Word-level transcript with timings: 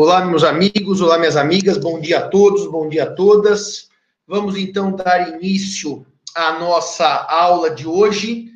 Olá, 0.00 0.24
meus 0.24 0.44
amigos, 0.44 1.00
olá, 1.00 1.18
minhas 1.18 1.36
amigas, 1.36 1.76
bom 1.76 1.98
dia 1.98 2.20
a 2.20 2.28
todos, 2.28 2.70
bom 2.70 2.88
dia 2.88 3.02
a 3.02 3.12
todas. 3.12 3.90
Vamos 4.28 4.56
então 4.56 4.94
dar 4.94 5.34
início 5.34 6.06
à 6.36 6.56
nossa 6.56 7.04
aula 7.24 7.68
de 7.68 7.84
hoje 7.84 8.48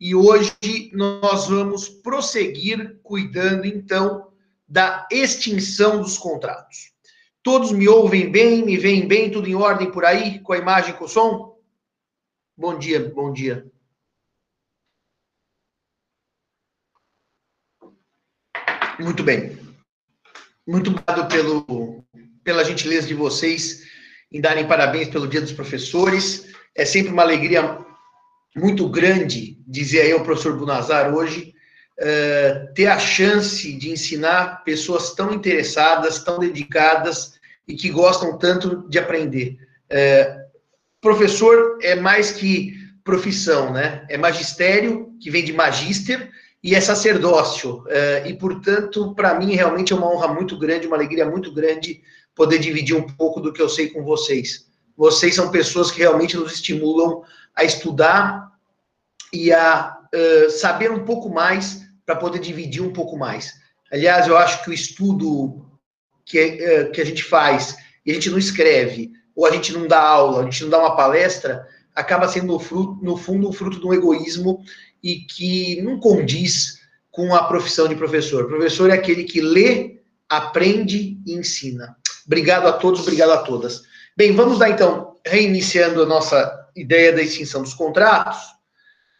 e 0.00 0.14
hoje 0.14 0.54
nós 0.94 1.48
vamos 1.48 1.86
prosseguir 1.86 2.98
cuidando 3.02 3.66
então 3.66 4.28
da 4.66 5.06
extinção 5.12 6.00
dos 6.00 6.16
contratos. 6.16 6.94
Todos 7.42 7.72
me 7.72 7.86
ouvem 7.86 8.32
bem, 8.32 8.64
me 8.64 8.78
veem 8.78 9.06
bem, 9.06 9.30
tudo 9.30 9.50
em 9.50 9.54
ordem 9.54 9.92
por 9.92 10.02
aí, 10.02 10.38
com 10.38 10.54
a 10.54 10.58
imagem, 10.58 10.94
com 10.94 11.04
o 11.04 11.08
som? 11.08 11.58
Bom 12.56 12.78
dia, 12.78 13.12
bom 13.14 13.34
dia. 13.34 13.70
Muito 18.98 19.22
bem. 19.22 19.65
Muito 20.66 20.90
obrigado 20.90 21.28
pelo, 21.28 22.04
pela 22.42 22.64
gentileza 22.64 23.06
de 23.06 23.14
vocês 23.14 23.84
em 24.32 24.40
darem 24.40 24.66
parabéns 24.66 25.08
pelo 25.08 25.28
Dia 25.28 25.40
dos 25.40 25.52
Professores. 25.52 26.48
É 26.74 26.84
sempre 26.84 27.12
uma 27.12 27.22
alegria 27.22 27.78
muito 28.56 28.88
grande, 28.88 29.58
dizia 29.66 30.04
eu, 30.04 30.24
professor 30.24 30.56
Bunazar, 30.56 31.14
hoje, 31.14 31.54
uh, 32.00 32.74
ter 32.74 32.86
a 32.88 32.98
chance 32.98 33.72
de 33.74 33.90
ensinar 33.90 34.64
pessoas 34.64 35.14
tão 35.14 35.32
interessadas, 35.32 36.24
tão 36.24 36.38
dedicadas 36.38 37.38
e 37.68 37.74
que 37.74 37.88
gostam 37.88 38.36
tanto 38.36 38.88
de 38.88 38.98
aprender. 38.98 39.58
Uh, 39.84 40.46
professor 41.00 41.78
é 41.80 41.94
mais 41.94 42.32
que 42.32 42.74
profissão, 43.04 43.72
né? 43.72 44.04
É 44.08 44.18
magistério, 44.18 45.12
que 45.20 45.30
vem 45.30 45.44
de 45.44 45.52
magíster, 45.52 46.28
e 46.62 46.74
é 46.74 46.80
sacerdócio. 46.80 47.84
É, 47.88 48.28
e, 48.28 48.34
portanto, 48.34 49.14
para 49.14 49.38
mim, 49.38 49.54
realmente 49.54 49.92
é 49.92 49.96
uma 49.96 50.10
honra 50.12 50.28
muito 50.28 50.58
grande, 50.58 50.86
uma 50.86 50.96
alegria 50.96 51.28
muito 51.28 51.52
grande 51.52 52.02
poder 52.34 52.58
dividir 52.58 52.94
um 52.94 53.06
pouco 53.06 53.40
do 53.40 53.52
que 53.52 53.62
eu 53.62 53.68
sei 53.68 53.88
com 53.88 54.02
vocês. 54.02 54.66
Vocês 54.96 55.34
são 55.34 55.50
pessoas 55.50 55.90
que 55.90 56.00
realmente 56.00 56.36
nos 56.36 56.52
estimulam 56.52 57.22
a 57.54 57.64
estudar 57.64 58.52
e 59.32 59.52
a 59.52 59.98
uh, 60.14 60.50
saber 60.50 60.90
um 60.90 61.04
pouco 61.04 61.28
mais 61.30 61.82
para 62.04 62.16
poder 62.16 62.38
dividir 62.38 62.82
um 62.82 62.92
pouco 62.92 63.16
mais. 63.16 63.54
Aliás, 63.90 64.26
eu 64.26 64.36
acho 64.36 64.62
que 64.64 64.70
o 64.70 64.72
estudo 64.72 65.66
que, 66.24 66.38
uh, 66.40 66.92
que 66.92 67.00
a 67.00 67.04
gente 67.04 67.22
faz 67.24 67.76
e 68.04 68.10
a 68.10 68.14
gente 68.14 68.30
não 68.30 68.38
escreve, 68.38 69.12
ou 69.34 69.46
a 69.46 69.50
gente 69.50 69.72
não 69.72 69.86
dá 69.86 70.00
aula, 70.00 70.40
a 70.40 70.44
gente 70.44 70.62
não 70.62 70.70
dá 70.70 70.78
uma 70.78 70.96
palestra, 70.96 71.66
acaba 71.94 72.28
sendo, 72.28 72.46
no, 72.46 72.58
fruto, 72.58 72.98
no 73.02 73.16
fundo, 73.16 73.48
um 73.48 73.52
fruto 73.52 73.80
de 73.80 73.86
um 73.86 73.92
egoísmo 73.92 74.62
e 75.06 75.20
que 75.20 75.80
não 75.82 76.00
condiz 76.00 76.80
com 77.12 77.32
a 77.32 77.44
profissão 77.44 77.86
de 77.86 77.94
professor. 77.94 78.44
O 78.44 78.48
professor 78.48 78.90
é 78.90 78.94
aquele 78.94 79.22
que 79.22 79.40
lê, 79.40 80.00
aprende 80.28 81.16
e 81.24 81.32
ensina. 81.32 81.96
Obrigado 82.26 82.66
a 82.66 82.72
todos, 82.72 83.02
obrigado 83.02 83.30
a 83.30 83.38
todas. 83.38 83.82
Bem, 84.16 84.34
vamos 84.34 84.58
lá 84.58 84.68
então, 84.68 85.16
reiniciando 85.24 86.02
a 86.02 86.06
nossa 86.06 86.68
ideia 86.74 87.12
da 87.12 87.22
extinção 87.22 87.62
dos 87.62 87.72
contratos. 87.72 88.38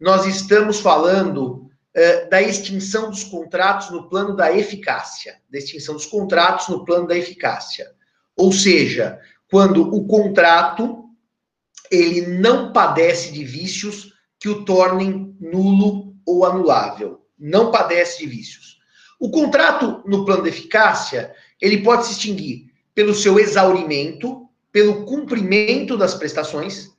Nós 0.01 0.25
estamos 0.25 0.81
falando 0.81 1.69
uh, 1.95 2.29
da 2.29 2.41
extinção 2.41 3.09
dos 3.09 3.23
contratos 3.23 3.89
no 3.89 4.09
plano 4.09 4.35
da 4.35 4.53
eficácia, 4.53 5.37
da 5.49 5.57
extinção 5.57 5.95
dos 5.95 6.05
contratos 6.05 6.67
no 6.67 6.83
plano 6.83 7.07
da 7.07 7.15
eficácia. 7.15 7.89
Ou 8.35 8.51
seja, 8.51 9.21
quando 9.49 9.83
o 9.95 10.05
contrato 10.05 11.05
ele 11.89 12.27
não 12.27 12.73
padece 12.73 13.31
de 13.31 13.45
vícios 13.45 14.16
que 14.39 14.49
o 14.49 14.63
tornem 14.63 15.35
nulo 15.39 16.15
ou 16.25 16.45
anulável. 16.45 17.21
Não 17.37 17.71
padece 17.71 18.19
de 18.19 18.27
vícios. 18.27 18.77
O 19.19 19.29
contrato, 19.29 20.03
no 20.05 20.25
plano 20.25 20.43
de 20.43 20.49
eficácia, 20.49 21.33
ele 21.59 21.81
pode 21.81 22.05
se 22.05 22.11
extinguir 22.11 22.71
pelo 22.93 23.13
seu 23.13 23.39
exaurimento, 23.39 24.47
pelo 24.71 25.05
cumprimento 25.05 25.97
das 25.97 26.13
prestações, 26.13 26.91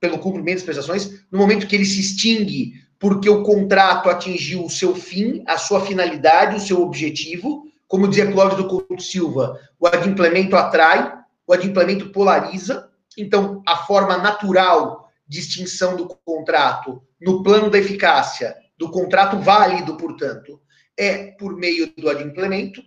pelo 0.00 0.18
cumprimento 0.18 0.56
das 0.56 0.64
prestações, 0.64 1.24
no 1.30 1.38
momento 1.38 1.66
que 1.66 1.74
ele 1.74 1.84
se 1.84 2.00
extingue 2.00 2.74
porque 2.98 3.30
o 3.30 3.42
contrato 3.42 4.10
atingiu 4.10 4.64
o 4.64 4.70
seu 4.70 4.94
fim, 4.94 5.44
a 5.46 5.56
sua 5.56 5.80
finalidade, 5.80 6.56
o 6.56 6.60
seu 6.60 6.82
objetivo, 6.82 7.64
como 7.86 8.08
dizia 8.08 8.30
Cláudio 8.30 8.58
do 8.58 8.68
Couto 8.68 9.02
Silva, 9.02 9.58
o 9.78 9.86
adimplemento 9.86 10.56
atrai, 10.56 11.14
o 11.46 11.52
adimplemento 11.52 12.10
polariza, 12.10 12.90
então 13.16 13.62
a 13.66 13.76
forma 13.76 14.18
natural 14.18 15.07
distinção 15.28 15.96
do 15.96 16.08
contrato 16.24 17.02
no 17.20 17.42
plano 17.42 17.70
da 17.70 17.78
eficácia, 17.78 18.56
do 18.78 18.90
contrato 18.90 19.38
válido, 19.38 19.96
portanto, 19.96 20.60
é 20.96 21.32
por 21.32 21.56
meio 21.56 21.92
do 21.96 22.08
adimplemento. 22.08 22.82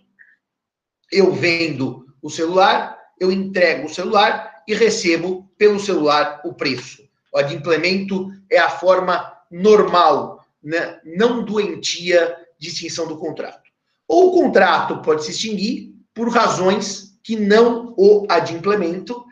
Eu 1.12 1.32
vendo 1.32 2.06
o 2.22 2.30
celular, 2.30 2.98
eu 3.20 3.32
entrego 3.32 3.86
o 3.86 3.94
celular 3.94 4.64
e 4.68 4.74
recebo 4.74 5.52
pelo 5.58 5.80
celular 5.80 6.42
o 6.44 6.54
preço. 6.54 7.04
O 7.34 7.38
adimplemento 7.38 8.30
é 8.50 8.58
a 8.58 8.70
forma 8.70 9.32
normal, 9.50 10.46
né, 10.64 11.00
não 11.04 11.44
doentia 11.44 12.36
de 12.58 12.70
extinção 12.70 13.08
do 13.08 13.18
contrato. 13.18 13.70
Ou 14.08 14.30
o 14.30 14.42
contrato 14.42 15.02
pode 15.02 15.24
se 15.24 15.32
extinguir 15.32 15.94
por 16.14 16.30
razões 16.30 17.18
que 17.24 17.36
não 17.36 17.94
o 17.98 18.26
adimplemento 18.30 19.24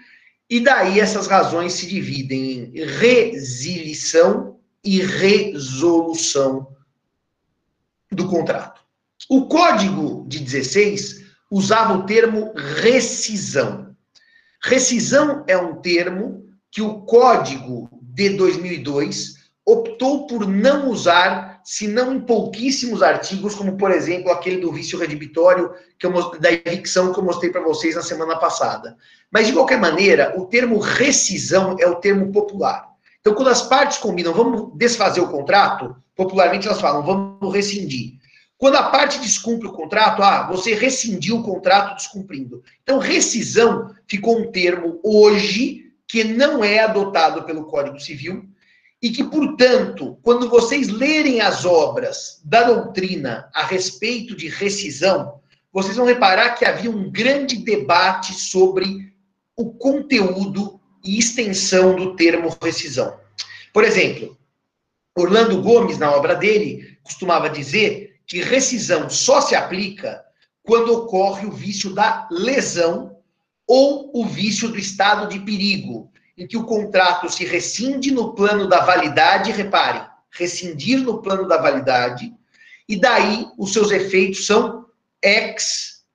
e 0.50 0.60
daí 0.60 1.00
essas 1.00 1.28
razões 1.28 1.74
se 1.74 1.86
dividem 1.86 2.72
em 2.74 2.86
resilição 2.86 4.60
e 4.84 5.02
resolução 5.02 6.76
do 8.12 8.28
contrato. 8.28 8.82
O 9.30 9.46
código 9.46 10.26
de 10.28 10.40
16 10.40 11.26
usava 11.52 11.94
o 11.94 12.06
termo 12.06 12.52
rescisão. 12.56 13.96
Rescisão 14.64 15.44
é 15.48 15.58
um 15.58 15.76
termo 15.76 16.46
que 16.72 16.82
o 16.82 17.02
código 17.02 17.90
de 18.02 18.30
2002 18.30 19.36
optou 19.66 20.26
por 20.26 20.48
não 20.48 20.90
usar, 20.90 21.49
senão 21.72 22.16
em 22.16 22.20
pouquíssimos 22.20 23.04
artigos, 23.04 23.54
como 23.54 23.78
por 23.78 23.92
exemplo 23.92 24.32
aquele 24.32 24.58
do 24.58 24.72
vício 24.72 24.98
redibitório 24.98 25.72
que 26.00 26.08
eu, 26.08 26.40
da 26.40 26.52
evicção 26.52 27.14
que 27.14 27.20
eu 27.20 27.24
mostrei 27.24 27.52
para 27.52 27.62
vocês 27.62 27.94
na 27.94 28.02
semana 28.02 28.38
passada. 28.38 28.98
Mas, 29.30 29.46
de 29.46 29.54
qualquer 29.54 29.80
maneira, 29.80 30.34
o 30.36 30.48
termo 30.48 30.80
rescisão 30.80 31.76
é 31.80 31.86
o 31.86 31.98
termo 31.98 32.32
popular. 32.32 32.88
Então, 33.22 33.36
quando 33.36 33.50
as 33.50 33.62
partes 33.62 34.00
combinam, 34.00 34.34
vamos 34.34 34.76
desfazer 34.80 35.22
o 35.22 35.28
contrato, 35.28 35.96
popularmente 36.16 36.66
elas 36.66 36.82
falam, 36.82 37.06
vamos 37.06 37.54
rescindir. 37.54 38.14
Quando 38.58 38.78
a 38.78 38.90
parte 38.90 39.20
descumpre 39.20 39.68
o 39.68 39.74
contrato, 39.74 40.24
ah, 40.24 40.48
você 40.48 40.74
rescindiu 40.74 41.38
o 41.38 41.44
contrato 41.44 41.96
descumprindo. 41.96 42.64
Então, 42.82 42.98
rescisão 42.98 43.94
ficou 44.08 44.40
um 44.40 44.52
termo 44.52 45.00
hoje 45.04 45.92
que 46.08 46.24
não 46.24 46.64
é 46.64 46.80
adotado 46.80 47.44
pelo 47.44 47.66
Código 47.66 48.00
Civil 48.00 48.49
e 49.02 49.10
que, 49.10 49.24
portanto, 49.24 50.18
quando 50.22 50.50
vocês 50.50 50.90
lerem 50.90 51.40
as 51.40 51.66
obras 51.66 52.42
da 52.44 52.64
doutrina 52.64 53.50
a 53.54 53.64
respeito 53.64 54.36
de 54.36 54.50
rescisão, 54.50 55.40
vocês 55.72 55.96
vão 55.96 56.06
reparar 56.06 56.56
que 56.56 56.66
havia 56.66 56.92
um 56.92 57.10
grande 57.10 57.58
debate 57.58 58.34
sobre 58.34 59.14
o 59.56 59.74
conteúdo 59.74 60.80
e 61.04 61.18
extensão 61.18 61.96
do 61.96 62.16
termo 62.16 62.56
rescisão. 62.62 63.18
Por 63.74 63.84
exemplo, 63.84 64.38
Orlando 65.18 65.62
Gomes, 65.62 65.98
na 65.98 66.12
obra 66.12 66.36
dele, 66.36 66.98
costumava 67.04 67.50
dizer 67.50 68.20
que 68.26 68.42
rescisão 68.42 69.10
só 69.10 69.42
se 69.42 69.56
aplica 69.56 70.24
quando 70.64 70.94
ocorre 70.94 71.46
o 71.46 71.52
vício 71.52 71.94
da 71.94 72.28
lesão 72.32 73.18
ou 73.68 74.12
o 74.14 74.26
vício 74.26 74.70
do 74.70 74.78
estado 74.78 75.28
de 75.28 75.40
perigo, 75.40 76.12
em 76.40 76.48
que 76.48 76.56
o 76.56 76.64
contrato 76.64 77.30
se 77.30 77.44
rescinde 77.44 78.12
no 78.12 78.34
plano 78.34 78.66
da 78.66 78.80
validade, 78.80 79.52
reparem, 79.52 80.02
rescindir 80.32 81.00
no 81.02 81.22
plano 81.22 81.46
da 81.46 81.58
validade, 81.58 82.34
e 82.88 82.96
daí 82.96 83.46
os 83.58 83.74
seus 83.74 83.92
efeitos 83.92 84.46
são 84.46 84.86
ex 85.22 86.06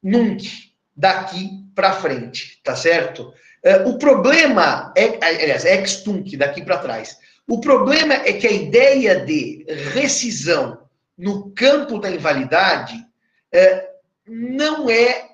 nunc, 0.00 0.48
daqui 0.96 1.50
para 1.74 1.94
frente, 1.94 2.60
tá 2.62 2.76
certo? 2.76 3.34
Uh, 3.64 3.88
o 3.88 3.98
problema 3.98 4.92
é, 4.96 5.18
aliás, 5.24 5.64
é 5.64 5.82
extunc, 5.82 6.36
daqui 6.36 6.62
para 6.62 6.78
trás. 6.78 7.18
O 7.48 7.60
problema 7.60 8.14
é 8.14 8.32
que 8.34 8.46
a 8.46 8.52
ideia 8.52 9.20
de 9.20 9.64
rescisão 9.92 10.78
no 11.18 11.50
campo 11.50 11.98
da 11.98 12.10
invalidade 12.10 12.94
uh, 12.96 13.92
não 14.26 14.88
é 14.88 15.28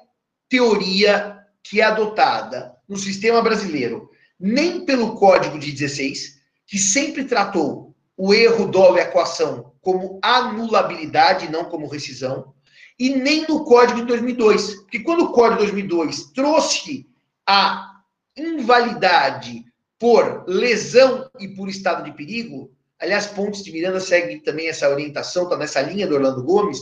teoria 0.49 1.39
que 1.63 1.83
é 1.83 1.85
adotada 1.85 2.75
no 2.89 2.97
sistema 2.97 3.43
brasileiro, 3.43 4.08
nem 4.39 4.85
pelo 4.85 5.15
Código 5.15 5.59
de 5.59 5.73
16, 5.73 6.39
que 6.67 6.79
sempre 6.79 7.25
tratou 7.25 7.95
o 8.17 8.35
erro, 8.35 8.67
dolo 8.67 8.99
e 8.99 9.01
equação 9.01 9.73
como 9.81 10.19
anulabilidade, 10.23 11.51
não 11.51 11.65
como 11.65 11.89
rescisão, 11.89 12.53
e 12.99 13.11
nem 13.11 13.47
no 13.49 13.65
Código 13.65 14.01
de 14.01 14.07
2002. 14.07 14.75
Porque 14.83 15.01
quando 15.01 15.25
o 15.25 15.33
Código 15.33 15.61
de 15.61 15.73
2002 15.73 16.33
trouxe 16.33 17.07
a 17.47 18.03
invalidade 18.37 19.65
por 19.99 20.45
lesão 20.47 21.29
e 21.41 21.49
por 21.49 21.69
estado 21.69 22.05
de 22.05 22.13
perigo, 22.13 22.71
aliás, 22.99 23.27
Pontes 23.27 23.65
de 23.65 23.73
Miranda 23.73 24.01
segue 24.01 24.41
também 24.41 24.69
essa 24.69 24.89
orientação, 24.89 25.45
está 25.45 25.57
nessa 25.57 25.81
linha 25.81 26.07
do 26.07 26.15
Orlando 26.15 26.43
Gomes, 26.43 26.79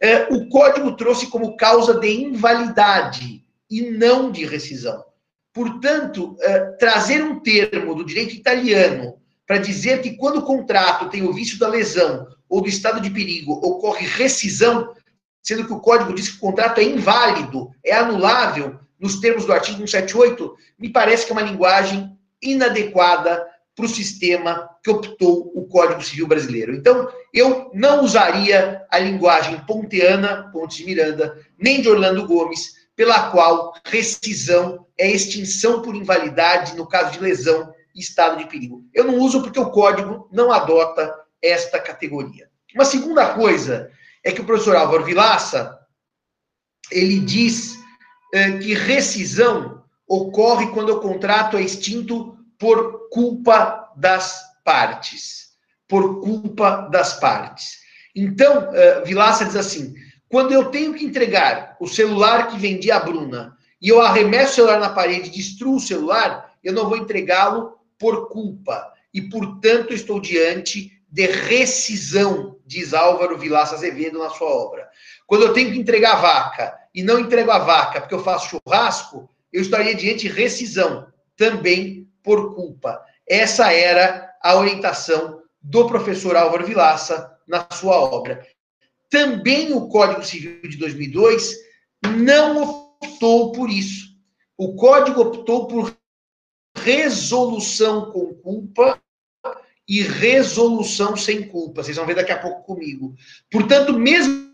É, 0.00 0.32
o 0.32 0.48
código 0.48 0.94
trouxe 0.96 1.26
como 1.26 1.56
causa 1.56 1.98
de 1.98 2.08
invalidade 2.08 3.44
e 3.68 3.90
não 3.90 4.30
de 4.30 4.44
rescisão. 4.46 5.04
Portanto, 5.58 6.36
é, 6.40 6.60
trazer 6.78 7.20
um 7.20 7.40
termo 7.40 7.92
do 7.92 8.04
direito 8.04 8.32
italiano 8.32 9.16
para 9.44 9.58
dizer 9.58 10.00
que 10.00 10.16
quando 10.16 10.36
o 10.36 10.44
contrato 10.44 11.08
tem 11.08 11.24
o 11.24 11.32
vício 11.32 11.58
da 11.58 11.66
lesão 11.66 12.28
ou 12.48 12.60
do 12.60 12.68
estado 12.68 13.00
de 13.00 13.10
perigo, 13.10 13.54
ocorre 13.54 14.06
rescisão, 14.06 14.94
sendo 15.42 15.66
que 15.66 15.72
o 15.72 15.80
código 15.80 16.14
diz 16.14 16.28
que 16.28 16.36
o 16.36 16.40
contrato 16.40 16.78
é 16.78 16.84
inválido, 16.84 17.72
é 17.84 17.92
anulável, 17.92 18.78
nos 19.00 19.18
termos 19.18 19.46
do 19.46 19.52
artigo 19.52 19.78
178, 19.78 20.54
me 20.78 20.90
parece 20.90 21.26
que 21.26 21.32
é 21.32 21.34
uma 21.34 21.42
linguagem 21.42 22.16
inadequada 22.40 23.44
para 23.74 23.84
o 23.84 23.88
sistema 23.88 24.70
que 24.80 24.90
optou 24.90 25.50
o 25.56 25.66
Código 25.66 26.04
Civil 26.04 26.28
brasileiro. 26.28 26.72
Então, 26.72 27.08
eu 27.34 27.68
não 27.74 28.04
usaria 28.04 28.86
a 28.88 28.98
linguagem 29.00 29.58
ponteana, 29.66 30.50
Pontes 30.52 30.76
de 30.76 30.84
Miranda, 30.84 31.36
nem 31.58 31.80
de 31.80 31.88
Orlando 31.88 32.28
Gomes, 32.28 32.77
pela 32.98 33.30
qual 33.30 33.72
rescisão 33.84 34.84
é 34.98 35.08
extinção 35.08 35.80
por 35.82 35.94
invalidade 35.94 36.74
no 36.74 36.84
caso 36.84 37.12
de 37.12 37.20
lesão 37.20 37.72
e 37.94 38.00
estado 38.00 38.38
de 38.38 38.46
perigo. 38.48 38.84
Eu 38.92 39.04
não 39.04 39.18
uso 39.20 39.40
porque 39.40 39.60
o 39.60 39.70
código 39.70 40.28
não 40.32 40.50
adota 40.50 41.14
esta 41.40 41.78
categoria. 41.78 42.50
Uma 42.74 42.84
segunda 42.84 43.34
coisa 43.34 43.88
é 44.24 44.32
que 44.32 44.40
o 44.40 44.44
professor 44.44 44.74
Álvaro 44.74 45.04
Vilaça, 45.04 45.78
ele 46.90 47.20
diz 47.20 47.78
é, 48.34 48.58
que 48.58 48.74
rescisão 48.74 49.84
ocorre 50.04 50.66
quando 50.72 50.88
o 50.88 51.00
contrato 51.00 51.56
é 51.56 51.62
extinto 51.62 52.36
por 52.58 53.08
culpa 53.10 53.92
das 53.96 54.42
partes. 54.64 55.50
Por 55.86 56.20
culpa 56.20 56.88
das 56.90 57.12
partes. 57.20 57.78
Então, 58.12 58.70
uh, 58.70 59.06
Vilaça 59.06 59.44
diz 59.44 59.54
assim: 59.54 59.94
quando 60.28 60.52
eu 60.52 60.66
tenho 60.66 60.94
que 60.94 61.04
entregar 61.04 61.76
o 61.80 61.86
celular 61.86 62.48
que 62.48 62.58
vendi 62.58 62.90
a 62.90 63.00
Bruna 63.00 63.56
e 63.80 63.88
eu 63.88 64.00
arremesso 64.00 64.52
o 64.52 64.54
celular 64.56 64.80
na 64.80 64.90
parede 64.90 65.28
e 65.28 65.32
destruo 65.32 65.76
o 65.76 65.80
celular, 65.80 66.52
eu 66.62 66.72
não 66.72 66.88
vou 66.88 66.98
entregá-lo 66.98 67.78
por 67.98 68.28
culpa. 68.28 68.92
E, 69.12 69.22
portanto, 69.22 69.94
estou 69.94 70.20
diante 70.20 70.92
de 71.10 71.26
rescisão, 71.26 72.58
diz 72.66 72.92
Álvaro 72.92 73.38
Vilaça 73.38 73.74
Azevedo 73.74 74.18
na 74.18 74.28
sua 74.30 74.48
obra. 74.48 74.88
Quando 75.26 75.44
eu 75.44 75.52
tenho 75.52 75.72
que 75.72 75.78
entregar 75.78 76.12
a 76.12 76.20
vaca 76.20 76.78
e 76.94 77.02
não 77.02 77.18
entrego 77.18 77.50
a 77.50 77.58
vaca 77.58 78.00
porque 78.00 78.14
eu 78.14 78.22
faço 78.22 78.50
churrasco, 78.50 79.30
eu 79.52 79.62
estaria 79.62 79.94
diante 79.94 80.28
de 80.28 80.34
rescisão, 80.34 81.06
também 81.36 82.06
por 82.22 82.54
culpa. 82.54 83.00
Essa 83.26 83.72
era 83.72 84.30
a 84.42 84.56
orientação 84.56 85.40
do 85.62 85.86
professor 85.86 86.36
Álvaro 86.36 86.66
Vilaça 86.66 87.32
na 87.46 87.66
sua 87.72 87.96
obra. 87.96 88.44
Também 89.10 89.72
o 89.72 89.88
Código 89.88 90.22
Civil 90.22 90.60
de 90.62 90.76
2002 90.76 91.54
não 92.18 92.62
optou 92.62 93.52
por 93.52 93.70
isso. 93.70 94.08
O 94.56 94.74
Código 94.74 95.20
optou 95.20 95.66
por 95.66 95.96
resolução 96.76 98.10
com 98.12 98.34
culpa 98.34 99.00
e 99.88 100.02
resolução 100.02 101.16
sem 101.16 101.48
culpa. 101.48 101.82
Vocês 101.82 101.96
vão 101.96 102.06
ver 102.06 102.16
daqui 102.16 102.32
a 102.32 102.38
pouco 102.38 102.62
comigo. 102.62 103.14
Portanto, 103.50 103.92
mesmo 103.98 104.48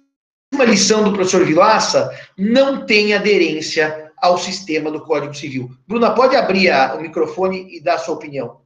a 0.58 0.64
lição 0.64 1.02
do 1.02 1.12
professor 1.12 1.44
Vilaça 1.44 2.10
não 2.38 2.86
tem 2.86 3.12
aderência 3.12 4.12
ao 4.16 4.38
sistema 4.38 4.90
do 4.90 5.04
Código 5.04 5.34
Civil. 5.34 5.70
Bruna, 5.86 6.14
pode 6.14 6.36
abrir 6.36 6.70
o 6.94 7.00
microfone 7.00 7.76
e 7.76 7.80
dar 7.80 7.94
a 7.94 7.98
sua 7.98 8.14
opinião. 8.14 8.63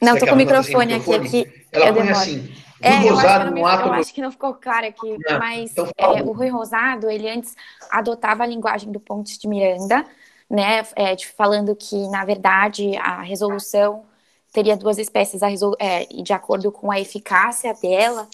Não, 0.00 0.14
estou 0.14 0.28
com 0.28 0.34
o 0.34 0.38
microfone, 0.38 0.94
microfone 0.94 1.26
aqui, 1.26 1.44
aqui. 1.44 1.66
Ela 1.72 1.92
põe 1.92 2.08
assim. 2.10 2.54
É, 2.80 3.08
eu, 3.08 3.18
acho 3.18 3.52
me, 3.52 3.60
eu 3.60 3.66
acho 3.66 4.14
que 4.14 4.22
não 4.22 4.30
ficou 4.30 4.54
claro 4.54 4.86
aqui, 4.86 5.16
não, 5.28 5.38
mas 5.38 5.72
então 5.72 5.90
é, 5.98 6.22
o 6.22 6.30
Rui 6.30 6.48
Rosado, 6.48 7.10
ele 7.10 7.28
antes 7.28 7.56
adotava 7.90 8.44
a 8.44 8.46
linguagem 8.46 8.92
do 8.92 9.00
Pontes 9.00 9.36
de 9.36 9.48
Miranda, 9.48 10.06
né, 10.48 10.82
é, 10.94 11.16
falando 11.36 11.74
que, 11.74 12.08
na 12.08 12.24
verdade, 12.24 12.96
a 12.98 13.20
resolução 13.20 14.04
teria 14.52 14.76
duas 14.76 14.96
espécies, 14.96 15.42
a 15.42 15.48
resolu 15.48 15.76
é, 15.78 16.04
de 16.04 16.32
acordo 16.32 16.70
com 16.70 16.90
a 16.90 17.00
eficácia 17.00 17.74
dela, 17.74 18.28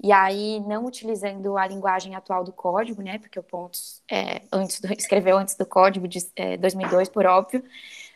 e 0.00 0.12
aí 0.12 0.60
não 0.60 0.86
utilizando 0.86 1.58
a 1.58 1.66
linguagem 1.66 2.14
atual 2.14 2.44
do 2.44 2.52
código, 2.52 3.02
né, 3.02 3.18
porque 3.18 3.38
o 3.38 3.42
Pontes 3.42 4.00
é, 4.08 4.42
antes 4.52 4.80
do, 4.80 4.86
escreveu 4.94 5.36
antes 5.36 5.56
do 5.56 5.66
código 5.66 6.06
de 6.06 6.20
2002, 6.60 7.08
é, 7.08 7.10
por 7.10 7.26
óbvio, 7.26 7.64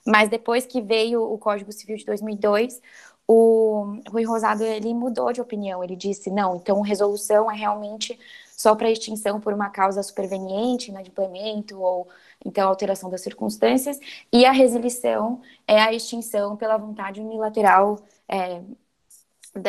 mas 0.06 0.28
depois 0.28 0.66
que 0.66 0.81
veio 0.81 1.22
o 1.22 1.38
Código 1.38 1.72
Civil 1.72 1.96
de 1.96 2.04
2002, 2.04 2.81
o 3.26 4.00
Rui 4.10 4.25
Rosado 4.25 4.64
ele 4.64 4.93
mudou 4.93 5.32
de 5.32 5.40
opinião. 5.40 5.82
Ele 5.82 5.96
disse: 5.96 6.31
não, 6.31 6.56
então 6.56 6.81
resolução 6.81 7.50
é 7.50 7.54
realmente 7.54 8.19
só 8.56 8.75
para 8.75 8.90
extinção 8.90 9.40
por 9.40 9.52
uma 9.52 9.70
causa 9.70 10.02
superveniente, 10.02 10.90
inadimplemento 10.90 11.81
ou 11.81 12.08
então 12.44 12.69
alteração 12.69 13.10
das 13.10 13.20
circunstâncias, 13.20 13.99
e 14.32 14.44
a 14.44 14.52
resilição 14.52 15.40
é 15.66 15.81
a 15.81 15.93
extinção 15.93 16.56
pela 16.56 16.76
vontade 16.76 17.20
unilateral 17.20 17.98
é, 18.28 18.60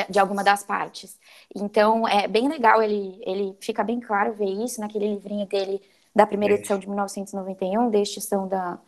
de, 0.09 0.19
alguma 0.19 0.43
das 0.43 0.63
partes. 0.63 1.19
Então 1.55 2.07
é 2.07 2.27
bem 2.27 2.47
legal, 2.47 2.81
ele, 2.81 3.19
ele 3.25 3.55
fica 3.59 3.83
bem 3.83 3.99
claro 3.99 4.33
ver 4.33 4.49
isso 4.49 4.79
naquele 4.79 5.07
livrinho 5.07 5.45
dele 5.47 5.81
da 6.15 6.27
primeira 6.27 6.55
edição 6.55 6.77
de 6.77 6.87
1991, 6.87 7.89
da 7.89 7.99
extinção 7.99 8.47
da 8.47 8.79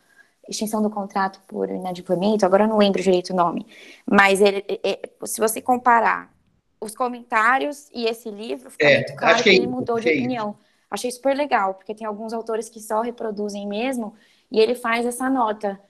extinção 0.48 0.82
do 0.82 0.90
contrato 0.90 1.40
por 1.46 1.68
inadimplemento, 1.68 2.46
agora 2.46 2.64
eu 2.64 2.68
não 2.68 2.78
lembro 2.78 3.02
direito 3.02 3.32
o 3.32 3.36
nome, 3.36 3.66
mas 4.10 4.40
ele, 4.40 4.64
se 5.24 5.40
você 5.40 5.60
comparar 5.60 6.32
os 6.80 6.94
comentários 6.94 7.88
e 7.92 8.06
esse 8.06 8.30
livro, 8.30 8.70
fica 8.70 8.88
é, 8.88 8.96
muito 8.96 9.16
claro 9.16 9.36
que, 9.38 9.42
que, 9.44 9.56
ele 9.56 9.66
mudou 9.66 9.98
de 9.98 10.08
opinião. 10.08 10.56
Achei 10.90 11.10
super 11.10 11.36
legal, 11.36 11.74
porque 11.74 11.94
tem 11.94 12.06
alguns 12.06 12.32
autores 12.32 12.68
que 12.68 12.80
só 12.80 13.00
reproduzem 13.00 13.66
mesmo, 13.66 14.14
e 14.50 14.60
ele 14.60 14.74
faz 14.74 15.04
essa 15.04 15.28
nota. 15.28 15.80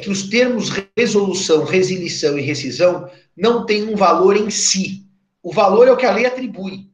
Que 0.00 0.08
os 0.08 0.28
termos 0.28 0.70
resolução, 0.96 1.64
resilição 1.64 2.38
e 2.38 2.42
rescisão 2.42 3.10
não 3.36 3.66
têm 3.66 3.88
um 3.88 3.96
valor 3.96 4.36
em 4.36 4.48
si. 4.48 5.06
O 5.42 5.52
valor 5.52 5.88
é 5.88 5.92
o 5.92 5.96
que 5.96 6.06
a 6.06 6.12
lei 6.12 6.24
atribui. 6.24 6.87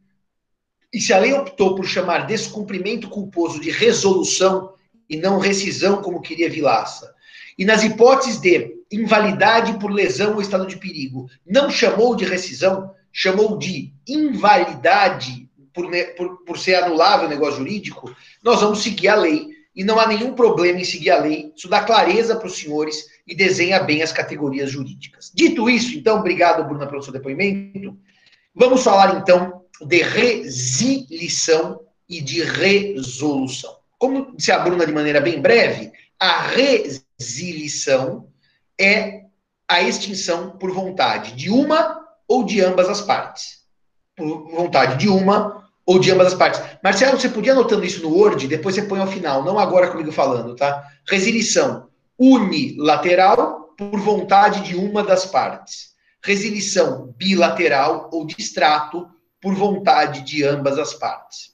E 0.94 1.00
se 1.00 1.12
a 1.12 1.18
lei 1.18 1.32
optou 1.32 1.74
por 1.74 1.84
chamar 1.84 2.24
descumprimento 2.24 3.08
culposo 3.08 3.60
de 3.60 3.68
resolução 3.68 4.74
e 5.10 5.16
não 5.16 5.40
rescisão, 5.40 6.00
como 6.00 6.20
queria 6.20 6.48
Vilaça, 6.48 7.12
e 7.58 7.64
nas 7.64 7.82
hipóteses 7.82 8.38
de 8.40 8.76
invalidade 8.92 9.76
por 9.80 9.90
lesão 9.90 10.34
ou 10.34 10.40
estado 10.40 10.68
de 10.68 10.76
perigo, 10.76 11.28
não 11.44 11.68
chamou 11.68 12.14
de 12.14 12.24
rescisão, 12.24 12.92
chamou 13.12 13.58
de 13.58 13.92
invalidade 14.06 15.48
por, 15.72 15.90
por, 16.16 16.44
por 16.44 16.58
ser 16.58 16.76
anulável 16.76 17.26
o 17.26 17.30
negócio 17.30 17.58
jurídico, 17.58 18.14
nós 18.40 18.60
vamos 18.60 18.80
seguir 18.80 19.08
a 19.08 19.16
lei. 19.16 19.52
E 19.74 19.82
não 19.82 19.98
há 19.98 20.06
nenhum 20.06 20.34
problema 20.34 20.78
em 20.78 20.84
seguir 20.84 21.10
a 21.10 21.18
lei. 21.18 21.52
Isso 21.56 21.68
dá 21.68 21.82
clareza 21.82 22.36
para 22.36 22.46
os 22.46 22.56
senhores 22.56 23.06
e 23.26 23.34
desenha 23.34 23.80
bem 23.80 24.04
as 24.04 24.12
categorias 24.12 24.70
jurídicas. 24.70 25.32
Dito 25.34 25.68
isso, 25.68 25.98
então, 25.98 26.20
obrigado, 26.20 26.64
Bruna, 26.64 26.86
pelo 26.86 27.02
seu 27.02 27.12
depoimento. 27.12 27.98
Vamos 28.54 28.84
falar, 28.84 29.20
então, 29.20 29.63
de 29.80 30.02
resilição 30.02 31.80
e 32.08 32.20
de 32.20 32.42
resolução. 32.42 33.74
Como 33.98 34.36
disse 34.36 34.52
a 34.52 34.58
Bruna 34.58 34.86
de 34.86 34.92
maneira 34.92 35.20
bem 35.20 35.40
breve, 35.40 35.92
a 36.18 36.42
resilição 36.42 38.28
é 38.78 39.22
a 39.68 39.82
extinção 39.82 40.50
por 40.58 40.72
vontade 40.72 41.32
de 41.32 41.50
uma 41.50 42.00
ou 42.28 42.44
de 42.44 42.60
ambas 42.60 42.88
as 42.88 43.00
partes. 43.00 43.64
Por 44.16 44.50
vontade 44.50 44.98
de 44.98 45.08
uma 45.08 45.64
ou 45.86 45.98
de 45.98 46.10
ambas 46.10 46.28
as 46.28 46.34
partes. 46.34 46.60
Marcelo, 46.82 47.18
você 47.18 47.28
podia 47.28 47.52
anotando 47.52 47.84
isso 47.84 48.02
no 48.02 48.14
Word, 48.14 48.46
depois 48.46 48.74
você 48.74 48.82
põe 48.82 49.00
ao 49.00 49.06
final, 49.06 49.44
não 49.44 49.58
agora 49.58 49.90
comigo 49.90 50.12
falando, 50.12 50.54
tá? 50.54 50.84
Resilição 51.06 51.88
unilateral 52.18 53.74
por 53.76 53.98
vontade 54.00 54.62
de 54.62 54.76
uma 54.76 55.02
das 55.02 55.26
partes. 55.26 55.94
Resilição 56.22 57.12
bilateral 57.18 58.08
ou 58.12 58.26
distrato 58.26 59.08
por 59.44 59.54
vontade 59.54 60.22
de 60.22 60.42
ambas 60.42 60.78
as 60.78 60.94
partes. 60.94 61.52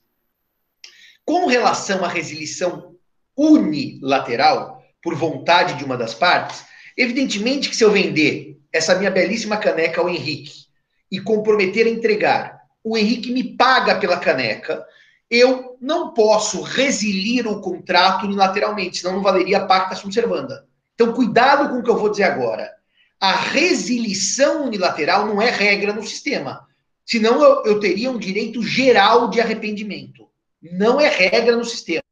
Com 1.24 1.46
relação 1.46 2.04
à 2.04 2.08
resilição 2.08 2.94
unilateral, 3.36 4.80
por 5.02 5.16
vontade 5.16 5.74
de 5.74 5.84
uma 5.84 5.96
das 5.96 6.14
partes, 6.14 6.62
evidentemente 6.96 7.68
que 7.68 7.74
se 7.74 7.82
eu 7.82 7.90
vender 7.90 8.60
essa 8.72 8.94
minha 8.94 9.10
belíssima 9.10 9.56
caneca 9.56 10.00
ao 10.00 10.08
Henrique 10.08 10.66
e 11.10 11.20
comprometer 11.20 11.88
a 11.88 11.90
entregar, 11.90 12.60
o 12.84 12.96
Henrique 12.96 13.32
me 13.32 13.56
paga 13.56 13.96
pela 13.96 14.20
caneca, 14.20 14.86
eu 15.28 15.76
não 15.80 16.14
posso 16.14 16.62
resilir 16.62 17.48
o 17.48 17.60
contrato 17.60 18.24
unilateralmente, 18.24 18.98
senão 18.98 19.14
não 19.14 19.22
valeria 19.22 19.66
pacta 19.66 19.96
sunt 19.96 20.14
servanda. 20.14 20.64
Então, 20.94 21.12
cuidado 21.12 21.70
com 21.70 21.80
o 21.80 21.82
que 21.82 21.90
eu 21.90 21.98
vou 21.98 22.08
dizer 22.08 22.22
agora. 22.22 22.70
A 23.18 23.32
resilição 23.32 24.66
unilateral 24.66 25.26
não 25.26 25.42
é 25.42 25.50
regra 25.50 25.92
no 25.92 26.04
sistema. 26.04 26.69
Senão 27.10 27.42
eu, 27.42 27.64
eu 27.64 27.80
teria 27.80 28.08
um 28.08 28.18
direito 28.18 28.62
geral 28.62 29.28
de 29.28 29.40
arrependimento. 29.40 30.28
Não 30.62 31.00
é 31.00 31.08
regra 31.08 31.56
no 31.56 31.64
sistema. 31.64 32.04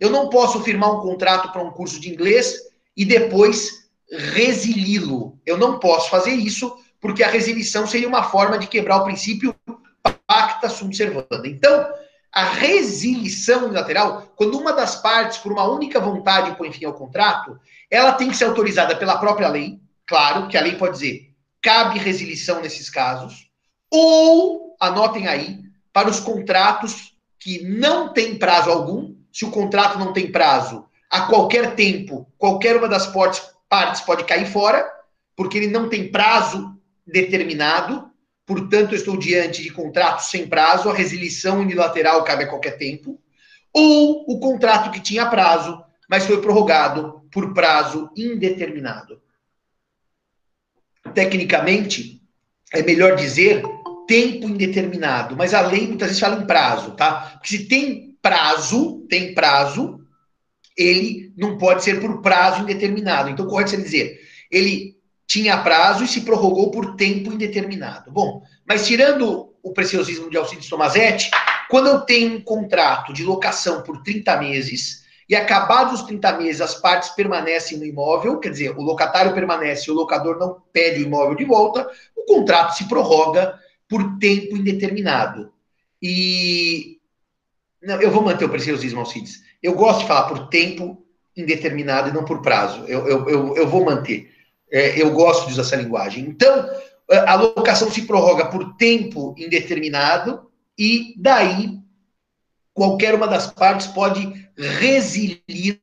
Eu 0.00 0.08
não 0.08 0.30
posso 0.30 0.62
firmar 0.62 0.90
um 0.90 1.02
contrato 1.02 1.52
para 1.52 1.62
um 1.62 1.70
curso 1.70 2.00
de 2.00 2.08
inglês 2.08 2.54
e 2.96 3.04
depois 3.04 3.90
resili-lo. 4.10 5.38
Eu 5.44 5.58
não 5.58 5.78
posso 5.78 6.08
fazer 6.08 6.30
isso, 6.30 6.74
porque 6.98 7.22
a 7.22 7.28
resilição 7.28 7.86
seria 7.86 8.08
uma 8.08 8.22
forma 8.22 8.58
de 8.58 8.68
quebrar 8.68 9.02
o 9.02 9.04
princípio 9.04 9.54
pacta 10.26 10.70
sunt 10.70 10.96
servanda. 10.96 11.46
Então, 11.46 11.92
a 12.32 12.44
resilição 12.44 13.66
unilateral, 13.66 14.32
quando 14.34 14.58
uma 14.58 14.72
das 14.72 14.96
partes, 14.96 15.36
por 15.36 15.52
uma 15.52 15.64
única 15.64 16.00
vontade, 16.00 16.56
põe 16.56 16.72
fim 16.72 16.86
ao 16.86 16.94
contrato, 16.94 17.60
ela 17.90 18.12
tem 18.12 18.30
que 18.30 18.36
ser 18.36 18.44
autorizada 18.44 18.96
pela 18.96 19.18
própria 19.18 19.48
lei, 19.48 19.78
claro, 20.06 20.48
que 20.48 20.56
a 20.56 20.62
lei 20.62 20.76
pode 20.76 20.94
dizer, 20.94 21.34
cabe 21.60 21.98
resilição 21.98 22.62
nesses 22.62 22.88
casos, 22.88 23.51
ou, 23.92 24.74
anotem 24.80 25.28
aí, 25.28 25.60
para 25.92 26.08
os 26.08 26.18
contratos 26.18 27.14
que 27.38 27.62
não 27.62 28.12
têm 28.12 28.38
prazo 28.38 28.70
algum, 28.70 29.14
se 29.30 29.44
o 29.44 29.50
contrato 29.50 29.98
não 29.98 30.12
tem 30.12 30.32
prazo, 30.32 30.86
a 31.10 31.26
qualquer 31.26 31.74
tempo, 31.74 32.26
qualquer 32.38 32.76
uma 32.76 32.88
das 32.88 33.06
partes 33.06 34.00
pode 34.00 34.24
cair 34.24 34.46
fora, 34.46 34.90
porque 35.36 35.58
ele 35.58 35.66
não 35.66 35.88
tem 35.88 36.10
prazo 36.10 36.74
determinado, 37.06 38.10
portanto, 38.46 38.92
eu 38.92 38.98
estou 38.98 39.16
diante 39.18 39.62
de 39.62 39.70
contratos 39.70 40.26
sem 40.26 40.46
prazo, 40.46 40.88
a 40.88 40.94
resilição 40.94 41.60
unilateral 41.60 42.24
cabe 42.24 42.44
a 42.44 42.48
qualquer 42.48 42.78
tempo, 42.78 43.20
ou 43.74 44.24
o 44.26 44.40
contrato 44.40 44.90
que 44.90 45.00
tinha 45.00 45.26
prazo, 45.26 45.82
mas 46.08 46.24
foi 46.24 46.40
prorrogado 46.40 47.22
por 47.30 47.52
prazo 47.52 48.10
indeterminado. 48.16 49.20
Tecnicamente, 51.12 52.21
é 52.72 52.82
melhor 52.82 53.16
dizer 53.16 53.62
tempo 54.06 54.48
indeterminado, 54.48 55.36
mas 55.36 55.54
a 55.54 55.60
lei 55.60 55.86
muitas 55.86 56.08
vezes 56.08 56.20
fala 56.20 56.42
em 56.42 56.46
prazo, 56.46 56.92
tá? 56.92 57.32
Porque 57.34 57.56
se 57.56 57.64
tem 57.64 58.16
prazo, 58.20 59.06
tem 59.08 59.34
prazo, 59.34 60.00
ele 60.76 61.32
não 61.36 61.58
pode 61.58 61.84
ser 61.84 62.00
por 62.00 62.20
prazo 62.20 62.62
indeterminado. 62.62 63.30
Então, 63.30 63.46
correto 63.46 63.70
seria 63.70 63.84
dizer, 63.84 64.20
ele 64.50 64.96
tinha 65.26 65.58
prazo 65.58 66.04
e 66.04 66.08
se 66.08 66.22
prorrogou 66.22 66.70
por 66.70 66.94
tempo 66.96 67.32
indeterminado. 67.32 68.10
Bom, 68.10 68.42
mas 68.66 68.86
tirando 68.86 69.54
o 69.62 69.72
preciosismo 69.72 70.28
de 70.28 70.36
Alcides 70.36 70.68
Tomazetti, 70.68 71.30
quando 71.70 71.88
eu 71.88 72.00
tenho 72.00 72.36
um 72.36 72.40
contrato 72.40 73.12
de 73.12 73.22
locação 73.22 73.82
por 73.82 74.02
30 74.02 74.36
meses 74.38 75.01
e 75.28 75.36
acabados 75.36 76.00
os 76.00 76.06
30 76.06 76.38
meses 76.38 76.60
as 76.60 76.74
partes 76.74 77.10
permanecem 77.10 77.78
no 77.78 77.84
imóvel, 77.84 78.38
quer 78.38 78.50
dizer, 78.50 78.76
o 78.76 78.82
locatário 78.82 79.34
permanece 79.34 79.90
o 79.90 79.94
locador 79.94 80.38
não 80.38 80.62
pede 80.72 81.02
o 81.02 81.06
imóvel 81.06 81.34
de 81.34 81.44
volta, 81.44 81.88
o 82.16 82.24
contrato 82.24 82.76
se 82.76 82.88
prorroga 82.88 83.58
por 83.88 84.18
tempo 84.18 84.56
indeterminado. 84.56 85.52
E 86.00 86.98
não, 87.82 88.00
eu 88.00 88.10
vou 88.10 88.22
manter 88.22 88.44
o 88.44 88.48
preciosismo, 88.48 89.00
Alcides. 89.00 89.42
Eu 89.62 89.74
gosto 89.74 90.00
de 90.00 90.06
falar 90.06 90.28
por 90.28 90.48
tempo 90.48 91.04
indeterminado 91.36 92.08
e 92.08 92.12
não 92.12 92.24
por 92.24 92.42
prazo. 92.42 92.84
Eu, 92.86 93.06
eu, 93.06 93.28
eu, 93.28 93.56
eu 93.56 93.68
vou 93.68 93.84
manter. 93.84 94.30
É, 94.70 95.00
eu 95.00 95.10
gosto 95.12 95.46
de 95.46 95.52
usar 95.52 95.62
essa 95.62 95.76
linguagem. 95.76 96.24
Então, 96.24 96.68
a 97.26 97.34
locação 97.34 97.90
se 97.90 98.02
prorroga 98.02 98.46
por 98.46 98.74
tempo 98.76 99.34
indeterminado 99.36 100.50
e 100.78 101.14
daí 101.18 101.78
qualquer 102.72 103.14
uma 103.14 103.26
das 103.26 103.48
partes 103.48 103.86
pode 103.88 104.41
resilir 104.56 105.80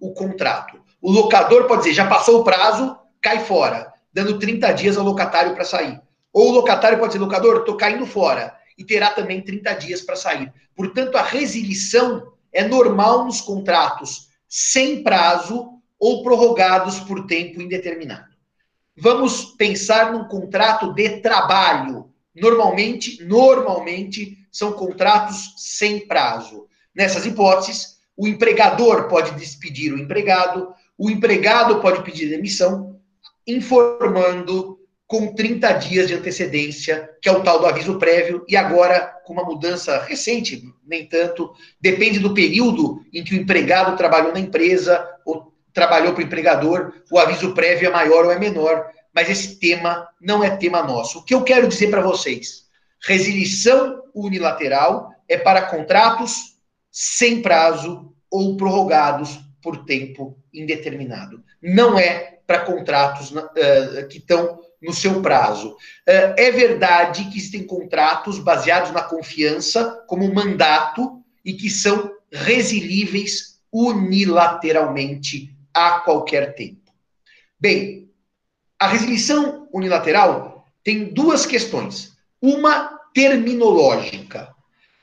o 0.00 0.12
contrato. 0.12 0.78
O 1.00 1.10
locador 1.10 1.66
pode 1.66 1.82
dizer, 1.82 1.94
já 1.94 2.06
passou 2.06 2.40
o 2.40 2.44
prazo, 2.44 2.96
cai 3.20 3.44
fora, 3.44 3.92
dando 4.12 4.38
30 4.38 4.72
dias 4.72 4.96
ao 4.96 5.04
locatário 5.04 5.54
para 5.54 5.64
sair. 5.64 6.00
Ou 6.32 6.48
o 6.48 6.52
locatário 6.52 6.98
pode 6.98 7.12
dizer, 7.12 7.24
locador, 7.24 7.58
estou 7.58 7.76
caindo 7.76 8.06
fora, 8.06 8.54
e 8.76 8.84
terá 8.84 9.10
também 9.10 9.42
30 9.42 9.74
dias 9.74 10.00
para 10.00 10.16
sair. 10.16 10.52
Portanto, 10.74 11.16
a 11.16 11.22
resilição 11.22 12.32
é 12.52 12.66
normal 12.66 13.24
nos 13.24 13.40
contratos 13.40 14.28
sem 14.48 15.02
prazo 15.02 15.70
ou 15.98 16.22
prorrogados 16.22 17.00
por 17.00 17.26
tempo 17.26 17.60
indeterminado. 17.60 18.28
Vamos 18.96 19.44
pensar 19.56 20.12
num 20.12 20.24
contrato 20.24 20.92
de 20.94 21.20
trabalho. 21.20 22.10
Normalmente, 22.34 23.22
normalmente 23.24 24.38
são 24.50 24.72
contratos 24.72 25.54
sem 25.56 26.06
prazo. 26.06 26.66
Nessas 26.94 27.26
hipóteses, 27.26 27.97
o 28.18 28.26
empregador 28.26 29.06
pode 29.06 29.30
despedir 29.36 29.92
o 29.92 29.98
empregado, 29.98 30.74
o 30.98 31.08
empregado 31.08 31.80
pode 31.80 32.02
pedir 32.02 32.28
demissão, 32.28 32.98
informando 33.46 34.76
com 35.06 35.32
30 35.32 35.72
dias 35.74 36.08
de 36.08 36.14
antecedência, 36.14 37.08
que 37.22 37.28
é 37.28 37.32
o 37.32 37.42
tal 37.44 37.60
do 37.60 37.66
aviso 37.66 37.96
prévio, 37.96 38.44
e 38.48 38.56
agora 38.56 39.14
com 39.24 39.32
uma 39.32 39.44
mudança 39.44 40.02
recente, 40.02 40.62
nem 40.84 41.06
tanto, 41.06 41.52
depende 41.80 42.18
do 42.18 42.34
período 42.34 43.04
em 43.14 43.22
que 43.22 43.34
o 43.34 43.38
empregado 43.38 43.96
trabalhou 43.96 44.32
na 44.32 44.40
empresa 44.40 45.08
ou 45.24 45.54
trabalhou 45.72 46.12
para 46.12 46.22
o 46.22 46.26
empregador, 46.26 46.92
o 47.12 47.18
aviso 47.18 47.54
prévio 47.54 47.88
é 47.88 47.92
maior 47.92 48.24
ou 48.24 48.32
é 48.32 48.38
menor, 48.38 48.90
mas 49.14 49.30
esse 49.30 49.60
tema 49.60 50.08
não 50.20 50.42
é 50.42 50.50
tema 50.50 50.82
nosso. 50.82 51.20
O 51.20 51.24
que 51.24 51.34
eu 51.34 51.44
quero 51.44 51.68
dizer 51.68 51.88
para 51.88 52.02
vocês? 52.02 52.66
Resilição 53.00 54.02
unilateral 54.12 55.12
é 55.28 55.38
para 55.38 55.62
contratos 55.62 56.57
sem 56.90 57.42
prazo 57.42 58.14
ou 58.30 58.56
prorrogados 58.56 59.38
por 59.62 59.84
tempo 59.84 60.38
indeterminado. 60.52 61.42
Não 61.62 61.98
é 61.98 62.38
para 62.46 62.60
contratos 62.60 63.30
uh, 63.30 64.08
que 64.08 64.18
estão 64.18 64.60
no 64.80 64.92
seu 64.92 65.20
prazo. 65.20 65.72
Uh, 65.72 66.34
é 66.36 66.50
verdade 66.50 67.24
que 67.24 67.36
existem 67.36 67.66
contratos 67.66 68.38
baseados 68.38 68.90
na 68.92 69.02
confiança, 69.02 70.04
como 70.06 70.32
mandato, 70.32 71.22
e 71.44 71.52
que 71.52 71.68
são 71.68 72.10
resilíveis 72.32 73.58
unilateralmente 73.72 75.54
a 75.74 76.00
qualquer 76.00 76.54
tempo. 76.54 76.92
Bem, 77.60 78.10
a 78.78 78.86
resilição 78.86 79.68
unilateral 79.72 80.66
tem 80.84 81.12
duas 81.12 81.44
questões. 81.44 82.16
Uma 82.40 82.98
terminológica. 83.12 84.54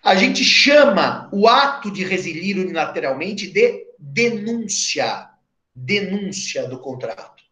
A 0.05 0.13
gente 0.13 0.43
chama 0.43 1.27
o 1.33 1.47
ato 1.47 1.89
de 1.89 2.03
resilir 2.03 2.59
unilateralmente 2.59 3.47
de 3.47 3.87
denúncia. 3.97 5.27
Denúncia 5.75 6.67
do 6.67 6.77
contrato. 6.79 7.43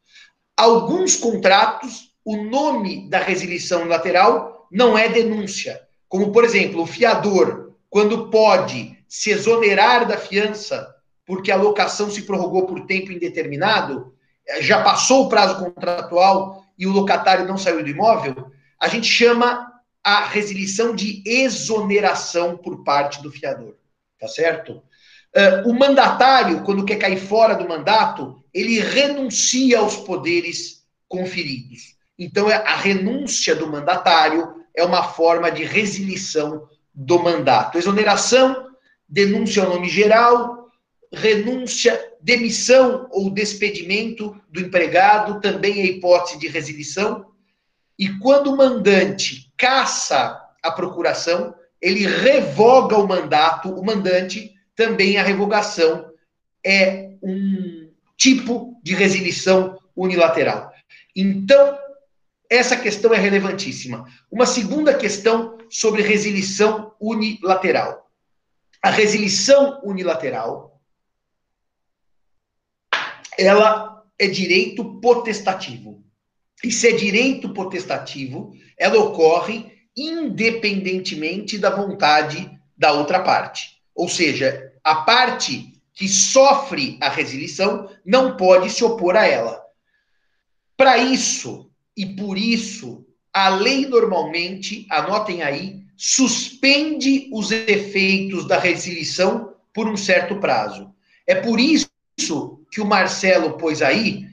Alguns 0.56 1.16
contratos 1.16 2.14
o 2.24 2.38
nome 2.38 3.10
da 3.10 3.18
resilição 3.18 3.82
unilateral 3.82 4.68
não 4.72 4.96
é 4.96 5.10
denúncia. 5.10 5.82
Como, 6.08 6.32
por 6.32 6.44
exemplo, 6.44 6.84
o 6.84 6.86
fiador, 6.86 7.74
quando 7.90 8.30
pode 8.30 8.98
se 9.08 9.32
exonerar 9.32 10.08
da 10.08 10.16
fiança 10.16 10.94
porque 11.26 11.52
a 11.52 11.56
locação 11.56 12.12
se 12.12 12.22
prorrogou 12.22 12.68
por 12.68 12.86
tempo 12.86 13.12
indeterminado, 13.12 14.14
eh, 14.48 14.62
já 14.62 14.84
passou 14.84 15.26
o 15.26 15.30
prazo 15.30 15.58
contratual 15.58 16.64
e 16.78 16.86
o 16.86 16.92
locatário 16.92 17.48
não 17.48 17.58
saiu 17.58 17.84
do 17.84 17.90
imóvel, 17.90 18.52
a 18.80 18.88
gente 18.88 19.08
chama 19.08 19.73
a 20.04 20.26
resilição 20.26 20.94
de 20.94 21.24
exoneração 21.26 22.58
por 22.58 22.84
parte 22.84 23.22
do 23.22 23.32
fiador. 23.32 23.76
Tá 24.20 24.28
certo? 24.28 24.84
Uh, 25.36 25.70
o 25.70 25.74
mandatário, 25.74 26.64
quando 26.64 26.86
quer 26.86 26.98
cair 26.98 27.18
fora 27.18 27.56
do 27.56 27.68
mandato, 27.68 28.44
ele 28.54 28.80
renuncia 28.80 29.80
aos 29.80 29.96
poderes 29.96 30.84
conferidos. 31.08 31.96
Então, 32.18 32.50
é 32.50 32.56
a 32.56 32.76
renúncia 32.76 33.56
do 33.56 33.68
mandatário 33.68 34.64
é 34.76 34.84
uma 34.84 35.04
forma 35.04 35.52
de 35.52 35.64
resilição 35.64 36.68
do 36.94 37.20
mandato. 37.20 37.78
Exoneração, 37.78 38.70
denúncia 39.08 39.64
ao 39.64 39.70
nome 39.70 39.90
geral, 39.90 40.68
renúncia, 41.12 42.00
demissão 42.22 43.08
ou 43.12 43.30
despedimento 43.30 44.36
do 44.50 44.60
empregado, 44.60 45.40
também 45.40 45.82
é 45.82 45.86
hipótese 45.86 46.40
de 46.40 46.48
resilição. 46.48 47.26
E 47.98 48.10
quando 48.20 48.52
o 48.52 48.58
mandante 48.58 49.53
caça 49.64 50.46
a 50.62 50.72
procuração, 50.72 51.56
ele 51.82 52.06
revoga 52.06 52.98
o 52.98 53.08
mandato, 53.08 53.70
o 53.74 53.86
mandante, 53.86 54.54
também 54.76 55.18
a 55.18 55.24
revogação 55.24 56.12
é 56.66 57.14
um 57.24 57.90
tipo 58.18 58.78
de 58.84 58.94
resilição 58.94 59.80
unilateral. 59.96 60.70
Então, 61.16 61.80
essa 62.50 62.76
questão 62.76 63.14
é 63.14 63.18
relevantíssima. 63.18 64.06
Uma 64.30 64.46
segunda 64.46 64.94
questão 64.94 65.58
sobre 65.70 66.02
resilição 66.02 66.94
unilateral. 67.00 68.12
A 68.82 68.90
resilição 68.90 69.80
unilateral 69.82 70.82
ela 73.38 74.04
é 74.20 74.28
direito 74.28 75.00
potestativo. 75.00 76.04
Se 76.72 76.90
é 76.90 76.92
direito 76.94 77.54
potestativo, 77.54 78.54
ela 78.78 79.00
ocorre 79.00 79.72
independentemente 79.96 81.58
da 81.58 81.70
vontade 81.70 82.50
da 82.78 82.94
outra 82.94 83.20
parte. 83.22 83.82
Ou 83.94 84.10
seja, 84.10 84.72
a 84.84 84.96
parte 84.96 85.74
que 85.94 86.08
sofre 86.08 86.98
a 87.02 87.10
resilição 87.10 87.90
não 88.06 88.36
pode 88.36 88.70
se 88.70 88.84
opor 88.84 89.16
a 89.16 89.28
ela. 89.28 89.62
Para 90.76 90.98
isso, 90.98 91.70
e 91.96 92.06
por 92.06 92.38
isso 92.38 93.06
a 93.32 93.50
lei 93.50 93.86
normalmente, 93.88 94.86
anotem 94.90 95.42
aí, 95.42 95.82
suspende 95.98 97.30
os 97.32 97.52
efeitos 97.52 98.48
da 98.48 98.60
resilição 98.60 99.54
por 99.74 99.88
um 99.88 99.98
certo 99.98 100.40
prazo. 100.40 100.94
É 101.26 101.36
por 101.36 101.60
isso 101.60 101.90
que 102.72 102.82
o 102.82 102.86
Marcelo 102.86 103.58
pôs 103.58 103.82
aí 103.82 104.28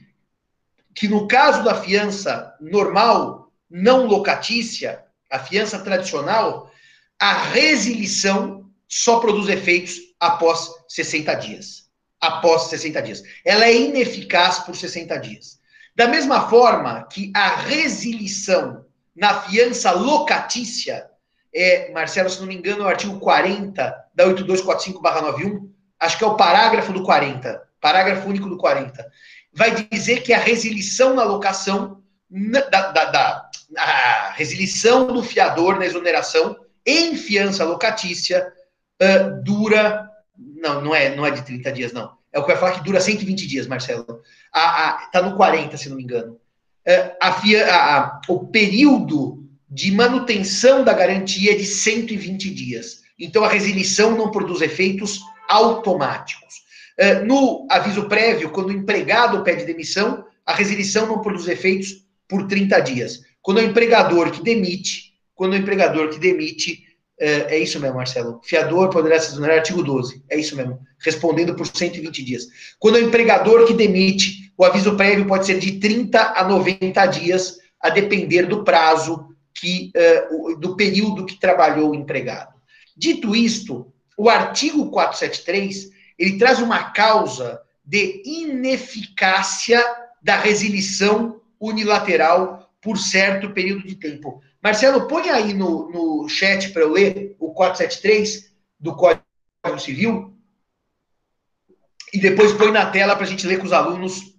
que 0.93 1.07
no 1.07 1.27
caso 1.27 1.63
da 1.63 1.81
fiança 1.81 2.55
normal, 2.59 3.51
não 3.69 4.05
locatícia, 4.05 5.03
a 5.29 5.39
fiança 5.39 5.79
tradicional, 5.79 6.71
a 7.19 7.33
resilição 7.33 8.69
só 8.87 9.19
produz 9.19 9.47
efeitos 9.47 9.97
após 10.19 10.69
60 10.89 11.33
dias. 11.35 11.89
Após 12.19 12.63
60 12.63 13.01
dias. 13.01 13.23
Ela 13.45 13.65
é 13.65 13.75
ineficaz 13.75 14.59
por 14.59 14.75
60 14.75 15.17
dias. 15.17 15.59
Da 15.95 16.07
mesma 16.07 16.49
forma 16.49 17.07
que 17.11 17.31
a 17.35 17.55
resilição 17.55 18.85
na 19.15 19.41
fiança 19.41 19.91
locatícia, 19.91 21.09
é, 21.53 21.91
Marcelo, 21.91 22.29
se 22.29 22.39
não 22.39 22.47
me 22.47 22.55
engano, 22.55 22.83
é 22.83 22.85
o 22.85 22.89
artigo 22.89 23.19
40 23.19 24.09
da 24.13 24.25
8245-91, 24.25 25.69
acho 25.99 26.17
que 26.17 26.23
é 26.23 26.27
o 26.27 26.35
parágrafo 26.35 26.93
do 26.93 27.03
40, 27.03 27.61
parágrafo 27.79 28.27
único 28.27 28.49
do 28.49 28.57
40, 28.57 29.05
vai 29.53 29.87
dizer 29.89 30.21
que 30.21 30.33
a 30.33 30.39
resilição 30.39 31.13
na 31.13 31.23
locação, 31.23 32.01
da, 32.29 32.91
da, 32.91 33.05
da 33.05 33.51
a 33.77 34.31
resilição 34.31 35.07
do 35.07 35.23
fiador 35.23 35.77
na 35.77 35.85
exoneração 35.85 36.57
em 36.85 37.15
fiança 37.15 37.63
locatícia 37.63 38.51
uh, 39.01 39.43
dura. 39.43 40.09
Não, 40.37 40.81
não 40.81 40.95
é, 40.95 41.15
não 41.15 41.25
é 41.25 41.31
de 41.31 41.43
30 41.43 41.71
dias, 41.71 41.93
não. 41.93 42.11
É 42.33 42.39
o 42.39 42.43
que 42.43 42.51
vai 42.51 42.57
falar 42.57 42.71
que 42.73 42.83
dura 42.83 42.99
120 42.99 43.47
dias, 43.47 43.67
Marcelo. 43.67 44.21
A, 44.53 44.89
a, 44.89 44.93
tá 45.07 45.21
no 45.21 45.35
40, 45.35 45.75
se 45.77 45.89
não 45.89 45.97
me 45.97 46.03
engano. 46.03 46.33
Uh, 46.87 47.15
a, 47.21 47.97
a, 47.99 48.21
o 48.27 48.47
período 48.47 49.47
de 49.69 49.91
manutenção 49.91 50.83
da 50.83 50.93
garantia 50.93 51.53
é 51.53 51.55
de 51.55 51.65
120 51.65 52.49
dias. 52.53 53.01
Então 53.17 53.43
a 53.43 53.49
resilição 53.49 54.17
não 54.17 54.31
produz 54.31 54.61
efeitos 54.61 55.19
automáticos. 55.47 56.60
Uh, 56.99 57.25
no 57.25 57.67
aviso 57.69 58.07
prévio, 58.07 58.49
quando 58.51 58.69
o 58.69 58.73
empregado 58.73 59.43
pede 59.43 59.65
demissão, 59.65 60.25
a 60.45 60.53
resilição 60.53 61.07
não 61.07 61.21
produz 61.21 61.47
efeitos 61.47 62.05
por 62.27 62.47
30 62.47 62.79
dias. 62.81 63.21
Quando 63.41 63.59
é 63.59 63.63
o 63.63 63.67
empregador 63.67 64.31
que 64.31 64.43
demite, 64.43 65.13
quando 65.33 65.55
é 65.55 65.57
o 65.57 65.61
empregador 65.61 66.09
que 66.09 66.19
demite, 66.19 66.83
é, 67.19 67.55
é 67.55 67.59
isso 67.59 67.79
mesmo, 67.79 67.97
Marcelo. 67.97 68.41
Fiador 68.43 68.89
poderá 68.89 69.19
se 69.19 69.31
exonerar, 69.31 69.57
artigo 69.57 69.83
12. 69.83 70.23
É 70.29 70.37
isso 70.37 70.55
mesmo. 70.55 70.79
Respondendo 70.99 71.55
por 71.55 71.67
120 71.67 72.23
dias. 72.23 72.47
Quando 72.79 72.97
é 72.97 73.01
o 73.01 73.07
empregador 73.07 73.65
que 73.65 73.73
demite, 73.73 74.51
o 74.57 74.65
aviso 74.65 74.95
prévio 74.95 75.27
pode 75.27 75.45
ser 75.45 75.59
de 75.59 75.79
30 75.79 76.33
a 76.35 76.43
90 76.47 77.05
dias, 77.07 77.57
a 77.79 77.89
depender 77.89 78.47
do 78.47 78.63
prazo 78.63 79.27
que, 79.53 79.91
uh, 80.31 80.55
do 80.57 80.75
período 80.75 81.25
que 81.25 81.39
trabalhou 81.39 81.91
o 81.91 81.95
empregado. 81.95 82.53
Dito 82.97 83.35
isto, 83.35 83.91
o 84.17 84.29
artigo 84.29 84.89
473 84.89 85.89
ele 86.21 86.37
traz 86.37 86.59
uma 86.59 86.91
causa 86.91 87.59
de 87.83 88.21
ineficácia 88.23 89.83
da 90.21 90.37
resilição 90.37 91.41
unilateral 91.59 92.71
por 92.79 92.97
certo 92.97 93.49
período 93.49 93.87
de 93.87 93.95
tempo. 93.95 94.39
Marcelo, 94.63 95.07
põe 95.07 95.29
aí 95.29 95.51
no, 95.51 95.89
no 95.89 96.29
chat 96.29 96.69
para 96.69 96.83
eu 96.83 96.91
ler 96.91 97.35
o 97.39 97.51
473 97.53 98.51
do 98.79 98.95
Código 98.95 99.23
Civil 99.79 100.37
e 102.13 102.19
depois 102.19 102.53
põe 102.53 102.71
na 102.71 102.85
tela 102.85 103.15
para 103.15 103.25
a 103.25 103.27
gente 103.27 103.47
ler 103.47 103.57
com 103.57 103.65
os 103.65 103.73
alunos 103.73 104.35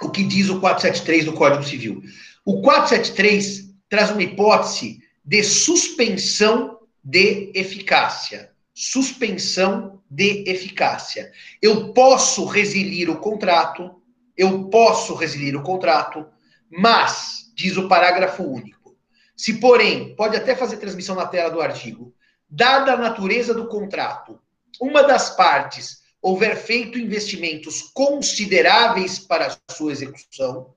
o 0.00 0.10
que 0.10 0.24
diz 0.24 0.48
o 0.48 0.58
473 0.58 1.26
do 1.26 1.34
Código 1.34 1.62
Civil. 1.62 2.02
O 2.44 2.60
473 2.62 3.72
traz 3.88 4.10
uma 4.10 4.22
hipótese 4.22 5.00
de 5.24 5.44
suspensão 5.44 6.80
de 7.04 7.52
eficácia. 7.54 8.50
Suspensão 8.74 10.01
de 10.12 10.44
eficácia. 10.46 11.32
Eu 11.60 11.94
posso 11.94 12.44
resilir 12.44 13.08
o 13.08 13.16
contrato, 13.16 14.02
eu 14.36 14.68
posso 14.68 15.14
resilir 15.14 15.56
o 15.56 15.62
contrato, 15.62 16.26
mas, 16.70 17.50
diz 17.54 17.78
o 17.78 17.88
parágrafo 17.88 18.42
único, 18.42 18.94
se, 19.34 19.54
porém, 19.54 20.14
pode 20.14 20.36
até 20.36 20.54
fazer 20.54 20.76
transmissão 20.76 21.16
na 21.16 21.26
tela 21.26 21.50
do 21.50 21.62
artigo, 21.62 22.14
dada 22.48 22.92
a 22.92 22.96
natureza 22.96 23.54
do 23.54 23.68
contrato, 23.68 24.38
uma 24.78 25.02
das 25.02 25.34
partes 25.34 26.02
houver 26.20 26.56
feito 26.56 26.98
investimentos 26.98 27.80
consideráveis 27.94 29.18
para 29.18 29.56
sua 29.70 29.92
execução, 29.92 30.74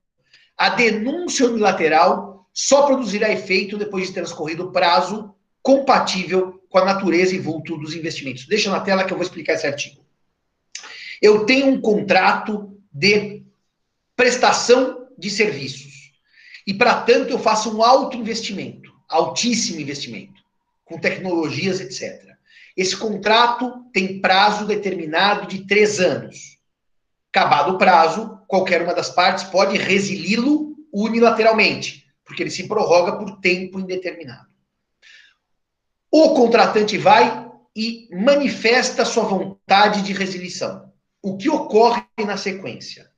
a 0.57 0.69
denúncia 0.69 1.45
unilateral 1.45 2.47
só 2.53 2.83
produzirá 2.83 3.29
efeito 3.29 3.77
depois 3.77 4.07
de 4.07 4.13
transcorrido 4.13 4.67
o 4.67 4.71
prazo 4.71 5.35
compatível 5.61 6.54
com 6.69 6.77
a 6.77 6.85
natureza 6.85 7.35
e 7.35 7.39
vulto 7.39 7.77
dos 7.77 7.93
investimentos. 7.93 8.47
Deixa 8.47 8.69
na 8.69 8.79
tela 8.79 9.03
que 9.03 9.13
eu 9.13 9.17
vou 9.17 9.25
explicar 9.25 9.53
esse 9.53 9.67
artigo. 9.67 10.03
Eu 11.21 11.45
tenho 11.45 11.67
um 11.67 11.81
contrato 11.81 12.77
de 12.91 13.43
prestação 14.15 15.07
de 15.17 15.29
serviços. 15.29 16.11
E, 16.67 16.73
para 16.73 17.01
tanto, 17.01 17.31
eu 17.31 17.39
faço 17.39 17.75
um 17.75 17.83
alto 17.83 18.17
investimento, 18.17 18.91
altíssimo 19.07 19.79
investimento, 19.79 20.41
com 20.83 20.97
tecnologias, 20.97 21.79
etc. 21.79 22.35
Esse 22.75 22.97
contrato 22.97 23.85
tem 23.93 24.19
prazo 24.19 24.65
determinado 24.65 25.47
de 25.47 25.65
três 25.65 25.99
anos. 25.99 26.57
Acabado 27.31 27.73
o 27.73 27.77
prazo, 27.77 28.39
qualquer 28.47 28.81
uma 28.81 28.93
das 28.93 29.09
partes 29.09 29.43
pode 29.45 29.77
resili-lo 29.77 30.75
unilateralmente, 30.91 32.05
porque 32.23 32.43
ele 32.43 32.49
se 32.49 32.67
prorroga 32.67 33.17
por 33.17 33.39
tempo 33.39 33.79
indeterminado. 33.79 34.47
O 36.17 36.33
contratante 36.33 36.97
vai 36.97 37.45
e 37.75 38.07
manifesta 38.09 39.03
sua 39.03 39.25
vontade 39.25 40.01
de 40.01 40.13
resilição. 40.13 40.93
O 41.21 41.35
que 41.35 41.49
ocorre 41.49 42.05
na 42.25 42.37
sequência? 42.37 43.11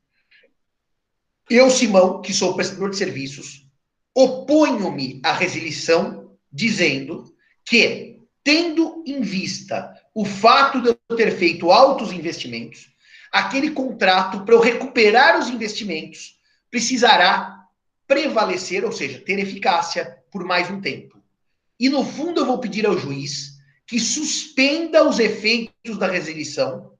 Eu, 1.47 1.69
Simão, 1.69 2.23
que 2.23 2.33
sou 2.33 2.55
prestador 2.55 2.89
de 2.89 2.97
serviços, 2.97 3.67
oponho-me 4.15 5.21
à 5.23 5.31
resilição, 5.31 6.35
dizendo 6.51 7.31
que, 7.63 8.19
tendo 8.43 9.03
em 9.05 9.21
vista 9.21 9.93
o 10.11 10.25
fato 10.25 10.81
de 10.81 10.89
eu 10.89 11.15
ter 11.15 11.37
feito 11.37 11.69
altos 11.69 12.11
investimentos, 12.11 12.87
aquele 13.31 13.69
contrato, 13.69 14.43
para 14.43 14.55
eu 14.55 14.59
recuperar 14.59 15.37
os 15.37 15.49
investimentos, 15.49 16.39
precisará 16.71 17.63
prevalecer, 18.07 18.83
ou 18.83 18.91
seja, 18.91 19.19
ter 19.19 19.37
eficácia 19.37 20.17
por 20.31 20.43
mais 20.43 20.71
um 20.71 20.81
tempo. 20.81 21.16
E, 21.79 21.89
no 21.89 22.03
fundo, 22.03 22.41
eu 22.41 22.45
vou 22.45 22.59
pedir 22.59 22.85
ao 22.85 22.97
juiz 22.97 23.57
que 23.85 23.99
suspenda 23.99 25.07
os 25.07 25.19
efeitos 25.19 25.97
da 25.97 26.07
resilição 26.07 26.91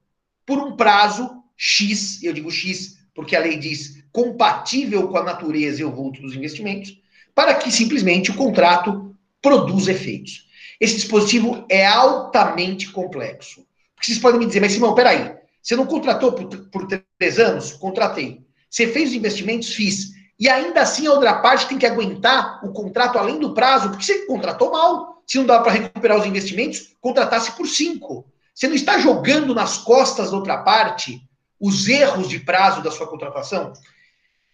por 0.45 0.59
um 0.59 0.75
prazo 0.75 1.43
X, 1.57 2.23
eu 2.23 2.31
digo 2.31 2.51
X 2.51 2.97
porque 3.13 3.35
a 3.35 3.39
lei 3.39 3.57
diz 3.57 4.03
compatível 4.11 5.07
com 5.07 5.17
a 5.17 5.23
natureza 5.23 5.81
e 5.81 5.83
o 5.83 5.91
vulto 5.91 6.21
dos 6.21 6.35
investimentos, 6.35 7.01
para 7.33 7.55
que 7.55 7.71
simplesmente 7.71 8.29
o 8.29 8.35
contrato 8.35 9.15
produza 9.41 9.91
efeitos. 9.91 10.47
Esse 10.79 10.95
dispositivo 10.95 11.65
é 11.67 11.85
altamente 11.85 12.91
complexo. 12.91 13.65
Porque 13.95 14.07
vocês 14.07 14.19
podem 14.19 14.39
me 14.39 14.45
dizer, 14.45 14.59
mas 14.59 14.71
Simão, 14.71 14.93
peraí, 14.93 15.35
você 15.61 15.75
não 15.75 15.87
contratou 15.87 16.31
por, 16.31 16.47
por 16.69 16.87
três 17.17 17.39
anos? 17.39 17.73
Contratei. 17.73 18.45
Você 18.69 18.87
fez 18.87 19.09
os 19.09 19.15
investimentos? 19.15 19.73
Fiz. 19.73 20.11
E 20.39 20.47
ainda 20.47 20.82
assim 20.82 21.08
a 21.08 21.12
outra 21.12 21.39
parte 21.41 21.67
tem 21.67 21.78
que 21.78 21.86
aguentar 21.86 22.63
o 22.63 22.71
contrato 22.71 23.17
além 23.17 23.39
do 23.39 23.54
prazo, 23.54 23.89
porque 23.89 24.06
você 24.06 24.26
contratou 24.26 24.71
mal. 24.71 25.23
Se 25.26 25.38
não 25.38 25.45
dá 25.45 25.60
para 25.60 25.71
recuperar 25.71 26.17
os 26.17 26.26
investimentos, 26.26 26.95
contratasse 27.02 27.52
por 27.52 27.67
cinco. 27.67 28.26
Você 28.54 28.67
não 28.67 28.76
está 28.76 28.97
jogando 29.00 29.54
nas 29.54 29.78
costas 29.78 30.32
da 30.32 30.38
outra 30.38 30.58
parte 30.60 31.21
os 31.60 31.88
erros 31.88 32.30
de 32.30 32.39
prazo 32.39 32.82
da 32.82 32.91
sua 32.91 33.08
contratação? 33.08 33.73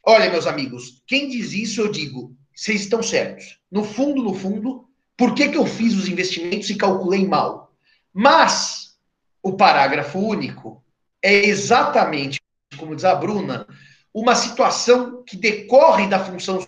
Olha, 0.06 0.30
meus 0.30 0.48
amigos, 0.48 1.02
quem 1.06 1.30
diz 1.30 1.54
isso, 1.54 1.82
eu 1.82 1.92
digo, 1.92 2.36
vocês 2.56 2.82
estão 2.82 3.02
certos. 3.04 3.60
No 3.72 3.84
fundo, 3.84 4.22
no 4.22 4.34
fundo, 4.34 4.88
por 5.16 5.34
que, 5.34 5.50
que 5.50 5.58
eu 5.58 5.66
fiz 5.66 5.94
os 5.94 6.08
investimentos 6.08 6.70
e 6.70 6.76
calculei 6.76 7.28
mal? 7.28 7.74
Mas 8.14 8.98
o 9.42 9.54
parágrafo 9.54 10.20
único 10.20 10.84
é 11.22 11.46
exatamente, 11.46 12.40
como 12.78 12.96
diz 12.96 13.06
a 13.06 13.16
Bruna, 13.16 13.66
uma 14.14 14.36
situação 14.36 15.24
que 15.24 15.36
decorre 15.36 16.08
da 16.08 16.24
função 16.24 16.66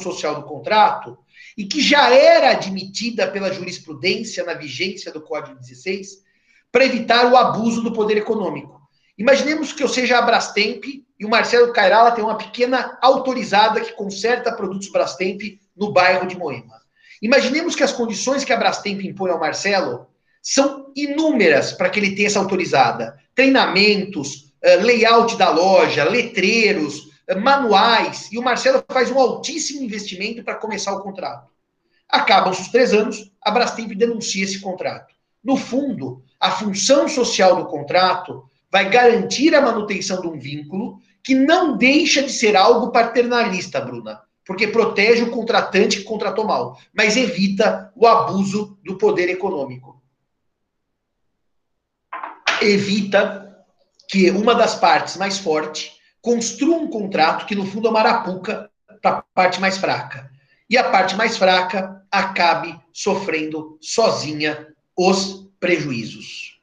social 0.00 0.34
do 0.34 0.42
contrato 0.42 1.16
e 1.56 1.64
que 1.64 1.80
já 1.80 2.12
era 2.12 2.50
admitida 2.50 3.26
pela 3.26 3.52
jurisprudência 3.52 4.44
na 4.44 4.54
vigência 4.54 5.12
do 5.12 5.20
Código 5.20 5.58
16 5.58 6.22
para 6.70 6.84
evitar 6.84 7.30
o 7.30 7.36
abuso 7.36 7.82
do 7.82 7.92
poder 7.92 8.16
econômico. 8.16 8.80
Imaginemos 9.16 9.72
que 9.72 9.82
eu 9.82 9.88
seja 9.88 10.18
a 10.18 10.22
Brastemp 10.22 10.84
e 11.18 11.24
o 11.24 11.28
Marcelo 11.28 11.72
Cairala 11.72 12.12
tem 12.12 12.24
uma 12.24 12.36
pequena 12.36 12.98
autorizada 13.00 13.80
que 13.80 13.92
conserta 13.92 14.52
produtos 14.52 14.90
Brastemp 14.90 15.40
no 15.76 15.92
bairro 15.92 16.26
de 16.26 16.36
Moema. 16.36 16.80
Imaginemos 17.20 17.76
que 17.76 17.82
as 17.82 17.92
condições 17.92 18.44
que 18.44 18.52
a 18.52 18.56
Brastemp 18.56 19.00
impõe 19.02 19.30
ao 19.30 19.38
Marcelo 19.38 20.08
são 20.42 20.90
inúmeras 20.96 21.72
para 21.72 21.88
que 21.88 22.00
ele 22.00 22.16
tenha 22.16 22.26
essa 22.26 22.40
autorizada. 22.40 23.16
Treinamentos, 23.34 24.51
layout 24.76 25.36
da 25.36 25.50
loja, 25.50 26.04
letreiros, 26.04 27.10
eh, 27.26 27.34
manuais, 27.34 28.28
e 28.30 28.38
o 28.38 28.42
Marcelo 28.42 28.82
faz 28.90 29.10
um 29.10 29.18
altíssimo 29.18 29.82
investimento 29.82 30.44
para 30.44 30.54
começar 30.54 30.94
o 30.94 31.02
contrato. 31.02 31.50
Acabam 32.08 32.52
os 32.52 32.68
três 32.68 32.92
anos, 32.92 33.32
a 33.42 33.50
Brastemp 33.50 33.92
denuncia 33.92 34.44
esse 34.44 34.60
contrato. 34.60 35.14
No 35.42 35.56
fundo, 35.56 36.22
a 36.38 36.50
função 36.50 37.08
social 37.08 37.56
do 37.56 37.66
contrato 37.66 38.44
vai 38.70 38.88
garantir 38.88 39.54
a 39.54 39.60
manutenção 39.60 40.20
de 40.20 40.28
um 40.28 40.38
vínculo 40.38 41.00
que 41.22 41.34
não 41.34 41.76
deixa 41.76 42.22
de 42.22 42.32
ser 42.32 42.56
algo 42.56 42.90
paternalista, 42.90 43.80
Bruna, 43.80 44.20
porque 44.44 44.66
protege 44.66 45.22
o 45.22 45.30
contratante 45.30 45.98
que 45.98 46.04
contratou 46.04 46.44
mal, 46.44 46.78
mas 46.92 47.16
evita 47.16 47.92
o 47.96 48.06
abuso 48.06 48.78
do 48.84 48.96
poder 48.96 49.28
econômico. 49.28 50.02
Evita 52.60 53.51
que 54.12 54.30
uma 54.30 54.54
das 54.54 54.74
partes 54.74 55.16
mais 55.16 55.38
fortes 55.38 55.92
construa 56.20 56.76
um 56.76 56.86
contrato 56.86 57.46
que, 57.46 57.54
no 57.54 57.64
fundo, 57.64 57.88
é 57.88 57.90
uma 57.90 58.00
arapuca 58.00 58.70
para 59.00 59.16
a 59.16 59.22
parte 59.22 59.58
mais 59.58 59.78
fraca. 59.78 60.30
E 60.68 60.76
a 60.76 60.90
parte 60.90 61.16
mais 61.16 61.38
fraca 61.38 62.04
acabe 62.10 62.78
sofrendo 62.92 63.78
sozinha 63.80 64.68
os 64.94 65.48
prejuízos. 65.58 66.60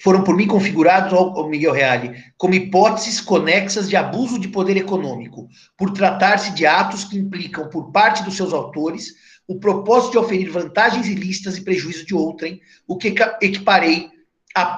Foram 0.00 0.22
por 0.22 0.36
mim 0.36 0.46
configurados, 0.46 1.12
ó, 1.12 1.48
Miguel 1.48 1.72
Reale, 1.72 2.22
como 2.38 2.54
hipóteses 2.54 3.20
conexas 3.20 3.88
de 3.90 3.96
abuso 3.96 4.38
de 4.38 4.46
poder 4.46 4.76
econômico, 4.76 5.48
por 5.76 5.92
tratar-se 5.92 6.54
de 6.54 6.66
atos 6.66 7.02
que 7.02 7.18
implicam, 7.18 7.68
por 7.68 7.90
parte 7.90 8.22
dos 8.22 8.36
seus 8.36 8.52
autores, 8.52 9.12
o 9.48 9.58
propósito 9.58 10.12
de 10.12 10.18
oferir 10.18 10.50
vantagens 10.50 11.08
ilícitas 11.08 11.56
e 11.56 11.64
prejuízo 11.64 12.06
de 12.06 12.14
outrem, 12.14 12.60
o 12.86 12.96
que 12.96 13.12
equiparei 13.40 14.08
à 14.54 14.76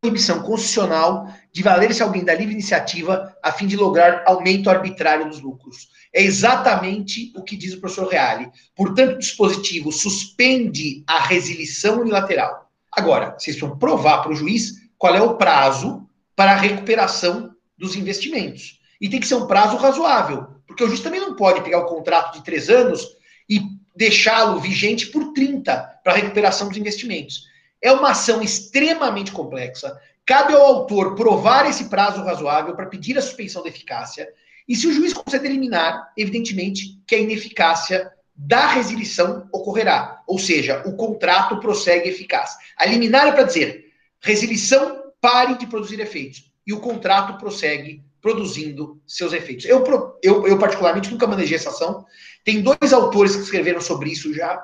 proibição 0.00 0.42
constitucional 0.42 1.26
de 1.52 1.62
valer-se 1.62 2.02
alguém 2.02 2.24
da 2.24 2.34
livre 2.34 2.52
iniciativa 2.52 3.34
a 3.42 3.52
fim 3.52 3.66
de 3.66 3.76
lograr 3.76 4.22
aumento 4.26 4.70
arbitrário 4.70 5.28
dos 5.28 5.40
lucros. 5.40 5.88
É 6.14 6.22
exatamente 6.22 7.32
o 7.36 7.42
que 7.42 7.56
diz 7.56 7.74
o 7.74 7.80
professor 7.80 8.08
Reale. 8.08 8.48
Portanto, 8.74 9.16
o 9.16 9.18
dispositivo 9.18 9.92
suspende 9.92 11.04
a 11.06 11.20
resilição 11.20 12.00
unilateral. 12.00 12.70
Agora, 12.92 13.34
vocês 13.38 13.58
vão 13.58 13.76
provar 13.76 14.22
para 14.22 14.32
o 14.32 14.34
juiz 14.34 14.72
qual 14.96 15.14
é 15.14 15.20
o 15.20 15.36
prazo 15.36 16.08
para 16.34 16.52
a 16.52 16.56
recuperação 16.56 17.50
dos 17.76 17.96
investimentos. 17.96 18.80
E 19.00 19.08
tem 19.08 19.20
que 19.20 19.26
ser 19.26 19.34
um 19.34 19.46
prazo 19.46 19.76
razoável, 19.76 20.46
porque 20.66 20.82
o 20.82 20.88
juiz 20.88 21.00
também 21.00 21.20
não 21.20 21.34
pode 21.36 21.60
pegar 21.62 21.80
o 21.80 21.86
contrato 21.86 22.34
de 22.34 22.44
três 22.44 22.70
anos 22.70 23.06
e 23.48 23.60
deixá-lo 23.94 24.60
vigente 24.60 25.06
por 25.06 25.32
30 25.32 26.00
para 26.02 26.12
a 26.12 26.16
recuperação 26.16 26.68
dos 26.68 26.76
investimentos. 26.76 27.44
É 27.82 27.92
uma 27.92 28.10
ação 28.10 28.42
extremamente 28.42 29.32
complexa. 29.32 29.98
Cabe 30.24 30.54
ao 30.54 30.62
autor 30.62 31.14
provar 31.14 31.68
esse 31.68 31.88
prazo 31.88 32.22
razoável 32.22 32.74
para 32.74 32.86
pedir 32.86 33.16
a 33.16 33.22
suspensão 33.22 33.62
da 33.62 33.68
eficácia. 33.68 34.28
E 34.68 34.74
se 34.74 34.86
o 34.86 34.92
juiz 34.92 35.12
conceder 35.12 35.50
liminar, 35.50 36.12
evidentemente 36.16 37.00
que 37.06 37.14
a 37.14 37.18
ineficácia 37.18 38.12
da 38.34 38.66
resilição 38.66 39.48
ocorrerá. 39.52 40.22
Ou 40.26 40.38
seja, 40.38 40.82
o 40.84 40.96
contrato 40.96 41.58
prossegue 41.60 42.08
eficaz. 42.08 42.56
A 42.76 42.84
liminar 42.84 43.28
é 43.28 43.32
para 43.32 43.44
dizer, 43.44 43.86
resilição 44.20 45.04
pare 45.20 45.56
de 45.56 45.66
produzir 45.66 46.00
efeitos. 46.00 46.50
E 46.66 46.72
o 46.72 46.80
contrato 46.80 47.38
prossegue 47.38 48.04
produzindo 48.20 49.00
seus 49.06 49.32
efeitos. 49.32 49.64
Eu, 49.66 49.84
eu, 50.22 50.46
eu 50.46 50.58
particularmente, 50.58 51.10
nunca 51.10 51.28
manejei 51.28 51.56
essa 51.56 51.70
ação. 51.70 52.04
Tem 52.44 52.60
dois 52.60 52.92
autores 52.92 53.36
que 53.36 53.42
escreveram 53.42 53.80
sobre 53.80 54.10
isso 54.10 54.34
já, 54.34 54.60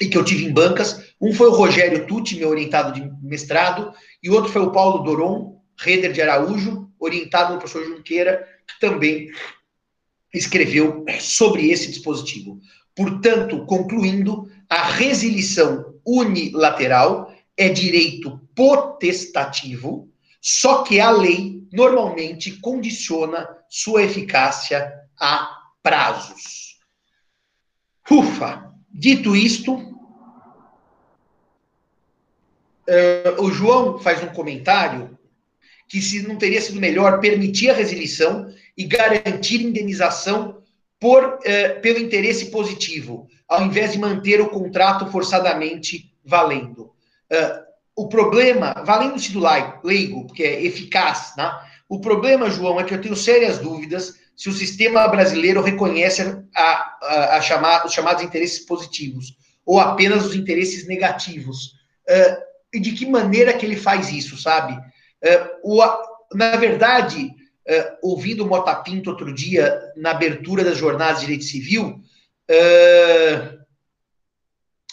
e 0.00 0.08
que 0.08 0.16
eu 0.16 0.24
tive 0.24 0.44
em 0.44 0.52
bancas. 0.52 1.12
Um 1.20 1.32
foi 1.32 1.48
o 1.48 1.54
Rogério 1.54 2.06
Tucci, 2.06 2.36
meu 2.36 2.48
orientado 2.48 2.92
de 2.92 3.10
mestrado, 3.22 3.92
e 4.22 4.30
outro 4.30 4.52
foi 4.52 4.62
o 4.62 4.72
Paulo 4.72 5.02
Doron, 5.02 5.60
Reder 5.76 6.12
de 6.12 6.22
Araújo, 6.22 6.88
orientado 6.98 7.52
no 7.52 7.58
professor 7.58 7.84
Junqueira, 7.84 8.46
que 8.66 8.80
também 8.80 9.30
escreveu 10.32 11.04
sobre 11.20 11.70
esse 11.70 11.88
dispositivo. 11.88 12.60
Portanto, 12.94 13.64
concluindo, 13.64 14.50
a 14.68 14.82
resilição 14.82 15.94
unilateral 16.04 17.32
é 17.56 17.68
direito 17.68 18.40
potestativo, 18.54 20.10
só 20.40 20.82
que 20.82 21.00
a 21.00 21.10
lei 21.10 21.66
normalmente 21.72 22.52
condiciona 22.60 23.48
sua 23.68 24.02
eficácia 24.02 24.92
a 25.18 25.56
prazos. 25.82 26.78
Ufa! 28.10 28.67
Dito 28.90 29.36
isto, 29.36 29.74
uh, 32.88 33.42
o 33.42 33.50
João 33.50 33.98
faz 33.98 34.22
um 34.22 34.28
comentário 34.28 35.18
que 35.86 36.00
se 36.02 36.26
não 36.26 36.36
teria 36.36 36.60
sido 36.60 36.80
melhor 36.80 37.20
permitir 37.20 37.70
a 37.70 37.74
resilição 37.74 38.52
e 38.76 38.84
garantir 38.84 39.62
indenização 39.62 40.62
por, 41.00 41.24
uh, 41.24 41.80
pelo 41.80 41.98
interesse 41.98 42.50
positivo, 42.50 43.28
ao 43.46 43.62
invés 43.62 43.92
de 43.92 43.98
manter 43.98 44.40
o 44.40 44.48
contrato 44.48 45.10
forçadamente 45.10 46.12
valendo. 46.24 46.92
Uh, 47.30 47.68
o 47.96 48.08
problema, 48.08 48.74
valendo-se 48.86 49.32
do 49.32 49.40
leigo, 49.82 50.26
porque 50.26 50.44
é 50.44 50.64
eficaz, 50.64 51.34
né? 51.36 51.50
O 51.88 52.00
problema, 52.00 52.50
João, 52.50 52.78
é 52.78 52.84
que 52.84 52.94
eu 52.94 53.00
tenho 53.00 53.16
sérias 53.16 53.58
dúvidas 53.58 54.14
se 54.38 54.48
o 54.48 54.52
sistema 54.52 55.08
brasileiro 55.08 55.60
reconhece 55.60 56.22
a, 56.54 56.96
a, 57.02 57.36
a 57.36 57.40
chamar, 57.40 57.84
os 57.84 57.92
chamados 57.92 58.22
interesses 58.22 58.60
positivos 58.60 59.36
ou 59.66 59.80
apenas 59.80 60.24
os 60.24 60.36
interesses 60.36 60.86
negativos. 60.86 61.74
Uh, 62.08 62.48
e 62.72 62.78
de 62.78 62.92
que 62.92 63.04
maneira 63.04 63.52
que 63.52 63.66
ele 63.66 63.76
faz 63.76 64.12
isso, 64.12 64.40
sabe? 64.40 64.74
Uh, 64.74 65.74
o, 65.80 65.84
na 66.32 66.54
verdade, 66.54 67.24
uh, 67.24 67.96
ouvindo 68.00 68.44
o 68.44 68.48
Mota 68.48 68.76
Pinto 68.76 69.10
outro 69.10 69.34
dia, 69.34 69.76
na 69.96 70.12
abertura 70.12 70.62
das 70.62 70.78
jornadas 70.78 71.16
de 71.16 71.26
direito 71.26 71.44
civil, 71.44 72.00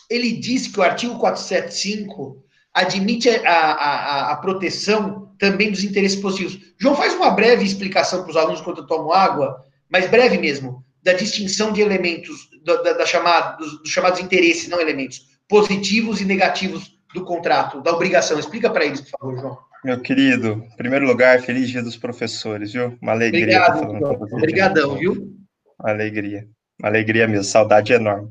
ele 0.10 0.34
disse 0.34 0.70
que 0.70 0.80
o 0.80 0.84
artigo 0.84 1.18
475 1.20 2.44
admite 2.74 3.30
a, 3.30 3.72
a, 3.72 4.32
a, 4.34 4.36
proteção 4.36 5.25
também 5.40 5.72
dos 5.72 5.84
interesses 5.84 6.20
positivos. 6.20 6.60
João, 6.78 6.96
faz 6.96 7.14
uma 7.14 7.32
breve 7.32 7.64
explicação 7.64 8.22
para 8.22 8.32
os 8.32 8.38
alunos 8.38 8.62
quando 8.62 8.80
eu 8.80 8.88
tomo 8.88 9.12
água, 9.12 9.64
mas 9.90 10.10
breve 10.10 10.38
mesmo, 10.38 10.84
da 11.04 11.14
distinção 11.14 11.72
de 11.72 11.82
elementos, 11.82 12.50
da, 12.64 12.76
da, 12.82 12.94
da 12.94 13.06
chamada, 13.06 13.58
dos, 13.58 13.80
dos, 13.82 13.92
chamados 13.92 14.20
interesses, 14.20 14.68
não 14.68 14.82
elementos, 14.82 15.22
positivos 15.48 16.20
e 16.20 16.26
negativos 16.26 16.98
do 17.14 17.24
contrato, 17.24 17.82
da 17.82 17.92
obrigação. 17.94 18.40
Explica 18.40 18.70
para 18.70 18.86
eles, 18.86 19.02
por 19.02 19.12
favor, 19.12 19.40
João. 19.40 19.58
Meu 19.84 20.02
querido, 20.02 20.66
em 20.74 20.76
primeiro 20.76 21.06
lugar, 21.06 21.40
feliz 21.42 21.70
dia 21.70 21.84
dos 21.84 21.96
professores, 21.96 22.74
viu? 22.74 22.98
Uma 23.00 23.12
alegria. 23.12 23.44
Obrigado, 23.44 24.36
Obrigadão, 24.36 24.98
viu? 24.98 25.36
Uma 25.80 25.92
alegria, 25.92 26.48
uma 26.80 26.90
alegria 26.90 27.28
mesmo, 27.28 27.44
saudade 27.44 27.94
enorme. 27.94 28.30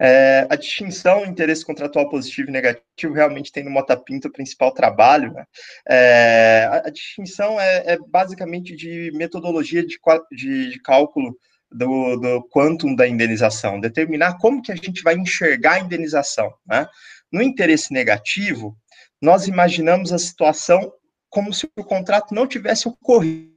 É, 0.00 0.46
a 0.48 0.54
distinção 0.54 1.26
interesse 1.26 1.64
contratual 1.64 2.08
positivo 2.08 2.48
e 2.48 2.52
negativo 2.52 3.14
realmente 3.14 3.50
tem 3.50 3.64
no 3.64 3.70
Mota 3.70 3.96
Pinto 3.96 4.28
o 4.28 4.32
principal 4.32 4.72
trabalho. 4.72 5.32
Né? 5.32 5.44
É, 5.88 6.68
a, 6.70 6.88
a, 6.88 6.90
distinção 6.90 7.60
é, 7.60 7.94
é, 7.94 7.98
basicamente 8.08 8.76
de 8.76 9.10
metodologia 9.14 9.84
de, 9.84 9.98
de, 10.32 10.70
de 10.70 10.80
cálculo 10.80 11.36
do, 11.70 12.16
do 12.16 12.48
quantum 12.48 12.94
da 12.94 13.06
indenização, 13.06 13.80
determinar 13.80 14.38
como 14.38 14.62
que 14.62 14.72
a 14.72 14.76
gente 14.76 15.02
vai 15.02 15.14
enxergar 15.14 15.74
a 15.74 15.80
indenização. 15.80 16.52
Né? 16.66 16.86
No 17.30 17.42
interesse 17.42 17.92
negativo, 17.92 18.76
nós 19.20 19.48
imaginamos 19.48 20.12
a 20.12 20.18
situação 20.18 20.92
como 21.28 21.52
se 21.52 21.68
o 21.76 21.84
contrato 21.84 22.34
não 22.34 22.46
tivesse 22.46 22.88
ocorrido. 22.88 23.52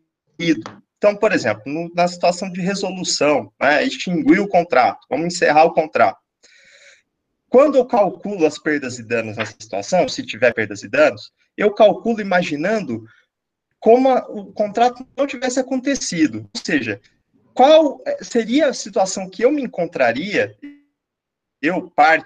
Então, 0.98 1.16
por 1.16 1.32
exemplo, 1.32 1.64
no, 1.66 1.92
na 1.96 2.08
situação 2.08 2.52
de 2.52 2.62
resolução, 2.62 3.52
né, 3.60 3.84
extinguir 3.84 4.40
o 4.40 4.48
contrato, 4.48 5.00
vamos 5.10 5.34
encerrar 5.34 5.66
o 5.66 5.74
contrato. 5.74 6.21
Quando 7.52 7.78
eu 7.78 7.86
calculo 7.86 8.46
as 8.46 8.58
perdas 8.58 8.98
e 8.98 9.04
danos 9.04 9.36
nessa 9.36 9.52
situação, 9.60 10.08
se 10.08 10.26
tiver 10.26 10.54
perdas 10.54 10.84
e 10.84 10.88
danos, 10.88 11.34
eu 11.58 11.74
calculo 11.74 12.22
imaginando 12.22 13.04
como 13.78 14.08
a, 14.08 14.20
o 14.30 14.54
contrato 14.54 15.06
não 15.18 15.28
tivesse 15.28 15.60
acontecido. 15.60 16.50
Ou 16.56 16.62
seja, 16.64 17.02
qual 17.54 18.02
eh, 18.08 18.24
seria 18.24 18.70
a 18.70 18.74
situação 18.74 19.30
que 19.30 19.44
eu 19.44 19.52
me 19.52 19.62
encontraria, 19.62 20.58
eu, 21.62 21.92
parte, 21.92 22.26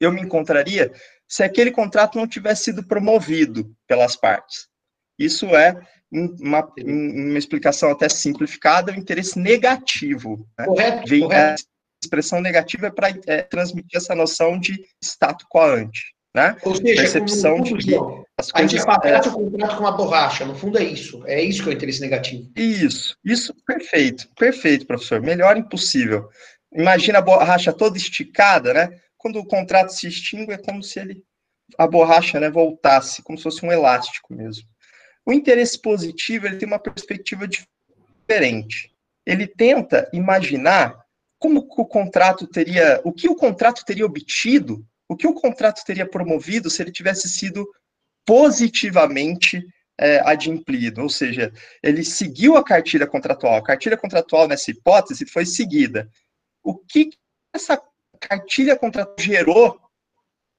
eu 0.00 0.10
me 0.10 0.22
encontraria 0.22 0.92
se 1.28 1.44
aquele 1.44 1.70
contrato 1.70 2.18
não 2.18 2.26
tivesse 2.26 2.64
sido 2.64 2.82
promovido 2.82 3.72
pelas 3.86 4.16
partes. 4.16 4.68
Isso 5.16 5.46
é 5.54 5.80
uma, 6.10 6.68
uma 6.84 7.38
explicação 7.38 7.92
até 7.92 8.08
simplificada, 8.08 8.90
o 8.90 8.96
interesse 8.96 9.38
negativo. 9.38 10.48
Né? 10.58 10.64
Correto, 10.64 11.08
Vem, 11.08 11.20
correto 11.20 11.70
expressão 12.02 12.40
negativa 12.40 12.86
é 12.86 12.90
para 12.90 13.10
é, 13.26 13.42
transmitir 13.42 13.96
essa 13.96 14.14
noção 14.14 14.58
de 14.58 14.84
status 15.02 15.46
quo 15.48 15.60
ante, 15.60 16.14
né? 16.34 16.56
Ou 16.62 16.74
seja, 16.74 17.02
percepção 17.02 17.60
de 17.60 17.76
que 17.76 17.94
as 18.38 18.50
a 18.54 18.62
gente 18.62 18.78
aparece 18.78 19.28
é... 19.28 19.32
o 19.32 19.34
contrato 19.34 19.76
com 19.76 19.82
uma 19.82 19.92
borracha, 19.92 20.44
no 20.44 20.54
fundo 20.54 20.78
é 20.78 20.84
isso, 20.84 21.22
é 21.26 21.42
isso 21.42 21.62
que 21.62 21.68
é 21.68 21.72
o 21.72 21.76
interesse 21.76 22.00
negativo. 22.00 22.50
Isso, 22.56 23.16
isso, 23.24 23.54
perfeito, 23.66 24.28
perfeito, 24.38 24.86
professor, 24.86 25.20
melhor 25.20 25.56
impossível. 25.56 26.28
Imagina 26.72 27.18
a 27.18 27.22
borracha 27.22 27.72
toda 27.72 27.98
esticada, 27.98 28.72
né? 28.72 29.00
Quando 29.18 29.38
o 29.38 29.46
contrato 29.46 29.90
se 29.90 30.06
extingue, 30.06 30.52
é 30.52 30.58
como 30.58 30.82
se 30.82 30.98
ele, 30.98 31.22
a 31.76 31.86
borracha, 31.86 32.40
né, 32.40 32.48
voltasse, 32.48 33.22
como 33.22 33.36
se 33.36 33.44
fosse 33.44 33.64
um 33.64 33.70
elástico 33.70 34.32
mesmo. 34.32 34.64
O 35.26 35.32
interesse 35.32 35.78
positivo, 35.78 36.46
ele 36.46 36.56
tem 36.56 36.66
uma 36.66 36.78
perspectiva 36.78 37.46
diferente. 37.46 38.90
Ele 39.26 39.46
tenta 39.46 40.08
imaginar 40.12 40.99
como 41.40 41.66
o 41.70 41.86
contrato 41.86 42.46
teria, 42.46 43.00
o 43.02 43.12
que 43.12 43.26
o 43.26 43.34
contrato 43.34 43.82
teria 43.82 44.04
obtido, 44.04 44.86
o 45.08 45.16
que 45.16 45.26
o 45.26 45.32
contrato 45.32 45.82
teria 45.84 46.06
promovido 46.06 46.68
se 46.68 46.82
ele 46.82 46.92
tivesse 46.92 47.30
sido 47.30 47.66
positivamente 48.26 49.66
é, 49.98 50.20
adimplido, 50.20 51.02
ou 51.02 51.08
seja, 51.08 51.50
ele 51.82 52.04
seguiu 52.04 52.56
a 52.56 52.62
cartilha 52.62 53.06
contratual. 53.06 53.56
A 53.56 53.62
cartilha 53.62 53.96
contratual, 53.96 54.46
nessa 54.46 54.70
hipótese, 54.70 55.26
foi 55.26 55.46
seguida. 55.46 56.10
O 56.62 56.76
que 56.76 57.10
essa 57.54 57.82
cartilha 58.20 58.76
contratual 58.76 59.16
gerou, 59.18 59.80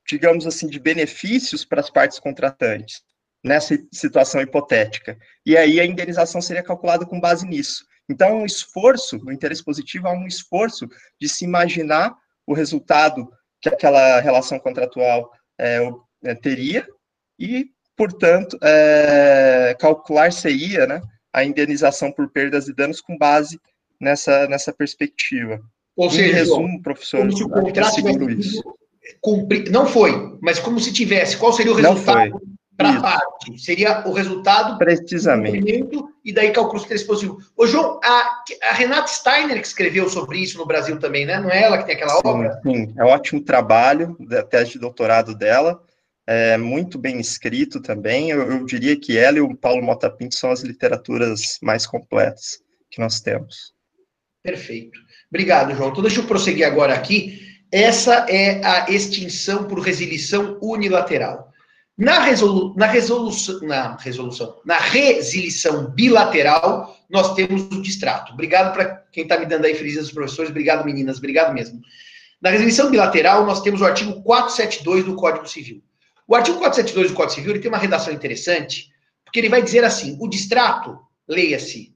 digamos 0.08 0.48
assim, 0.48 0.68
de 0.68 0.80
benefícios 0.80 1.64
para 1.64 1.80
as 1.80 1.92
partes 1.92 2.18
contratantes 2.18 3.04
nessa 3.44 3.78
situação 3.94 4.42
hipotética? 4.42 5.16
E 5.46 5.56
aí 5.56 5.80
a 5.80 5.86
indenização 5.86 6.42
seria 6.42 6.64
calculada 6.64 7.06
com 7.06 7.20
base 7.20 7.46
nisso. 7.46 7.86
Então, 8.12 8.42
um 8.42 8.46
esforço, 8.46 9.18
no 9.20 9.32
interesse 9.32 9.64
positivo, 9.64 10.08
há 10.08 10.12
um 10.12 10.28
esforço 10.28 10.88
de 11.20 11.30
se 11.30 11.46
imaginar 11.46 12.14
o 12.46 12.54
resultado 12.54 13.32
que 13.62 13.70
aquela 13.70 14.20
relação 14.20 14.60
contratual 14.60 15.32
é, 15.58 15.80
é 16.26 16.36
teria 16.36 16.86
e, 17.40 17.68
portanto, 17.96 18.58
é, 18.62 19.76
calcular-se-ia 19.80 20.86
né, 20.86 21.02
a 21.32 21.44
indenização 21.46 22.12
por 22.12 22.30
perdas 22.30 22.68
e 22.68 22.74
danos 22.74 23.00
com 23.00 23.18
base 23.18 23.60
nessa, 24.00 24.48
nessa 24.48 24.74
perspectiva. 24.74 25.62
Ou 25.96 26.10
seja, 26.10 26.26
em 26.26 26.34
resumo, 26.34 26.82
professor, 26.82 27.20
como 27.20 27.38
se 27.38 27.44
o 27.44 27.50
contrato 27.50 28.30
isso. 28.32 28.62
Cumpri... 29.22 29.70
Não 29.70 29.86
foi, 29.88 30.38
mas 30.42 30.60
como 30.60 30.80
se 30.80 30.92
tivesse, 30.92 31.38
qual 31.38 31.54
seria 31.54 31.72
o 31.72 31.76
resultado 31.76 32.40
para 32.78 32.90
a 32.90 33.02
parte? 33.02 33.58
Seria 33.60 34.08
o 34.08 34.12
resultado 34.12 34.78
precisamente 34.78 35.84
e 36.24 36.34
daí 36.34 36.52
cálculo 36.52 36.86
positivo. 36.86 37.40
Ô, 37.56 37.66
João, 37.68 38.00
a, 38.04 38.44
a, 38.70 38.74
Renata 38.74 39.08
Steiner 39.08 39.60
que 39.60 39.68
escreveu 39.68 40.10
sobre 40.10 40.40
isso 40.40 40.58
no 40.58 40.66
Brasil 40.66 41.00
também, 41.00 41.26
né? 41.26 41.40
Não 41.40 41.50
é 41.50 41.64
ela 41.64 41.78
que 41.78 41.86
tem 41.86 41.96
aquela 41.96 42.14
sim, 42.14 42.22
obra? 42.24 42.60
Sim, 42.64 42.94
é 42.98 43.04
um 43.04 43.08
ótimo 43.08 43.42
trabalho 43.42 44.16
da 44.20 44.44
tese 44.44 44.74
de 44.74 44.80
doutorado 44.80 45.36
dela, 45.36 45.82
é 46.28 46.58
muito 46.58 46.98
bem 46.98 47.20
escrito 47.20 47.82
também. 47.82 48.30
Eu, 48.30 48.42
eu 48.52 48.66
diria 48.66 49.00
que 49.00 49.18
ela 49.18 49.38
e 49.38 49.42
o 49.42 49.56
Paulo 49.56 49.84
Mota 49.84 50.10
Pinto 50.10 50.36
são 50.36 50.52
as 50.52 50.62
literaturas 50.62 51.58
mais 51.62 51.86
completas 51.86 52.60
que 52.90 53.02
nós 53.02 53.20
temos. 53.20 53.74
Perfeito. 54.44 55.00
Obrigado, 55.30 55.76
João. 55.76 55.90
Então, 55.90 56.02
deixa 56.02 56.20
eu 56.20 56.28
prosseguir 56.28 56.66
agora 56.66 56.94
aqui. 56.94 57.40
Essa 57.72 58.26
é 58.30 58.64
a 58.66 58.90
extinção 58.90 59.64
por 59.66 59.80
resilição 59.80 60.60
unilateral. 60.62 61.51
Na, 62.02 62.20
resolu 62.20 62.74
na, 62.76 62.88
resolução, 62.88 63.60
na 63.62 63.96
resolução, 63.96 64.60
na 64.66 64.80
resilição 64.80 65.86
bilateral, 65.92 66.98
nós 67.08 67.36
temos 67.36 67.62
o 67.66 67.80
distrato. 67.80 68.34
Obrigado 68.34 68.74
para 68.74 69.04
quem 69.12 69.22
está 69.22 69.38
me 69.38 69.46
dando 69.46 69.66
aí 69.66 69.76
felizes 69.76 70.06
dos 70.06 70.12
professores. 70.12 70.50
Obrigado, 70.50 70.84
meninas. 70.84 71.20
Obrigado 71.20 71.54
mesmo. 71.54 71.80
Na 72.42 72.50
resilição 72.50 72.90
bilateral, 72.90 73.46
nós 73.46 73.62
temos 73.62 73.82
o 73.82 73.86
artigo 73.86 74.20
472 74.24 75.06
do 75.06 75.16
Código 75.16 75.48
Civil. 75.48 75.84
O 76.28 76.34
artigo 76.36 76.58
472 76.58 77.12
do 77.12 77.16
Código 77.16 77.36
Civil 77.36 77.52
ele 77.52 77.60
tem 77.60 77.70
uma 77.70 77.78
redação 77.78 78.12
interessante, 78.12 78.90
porque 79.24 79.40
ele 79.40 79.50
vai 79.50 79.62
dizer 79.62 79.84
assim: 79.84 80.18
o 80.20 80.28
distrato, 80.28 80.98
leia-se, 81.28 81.96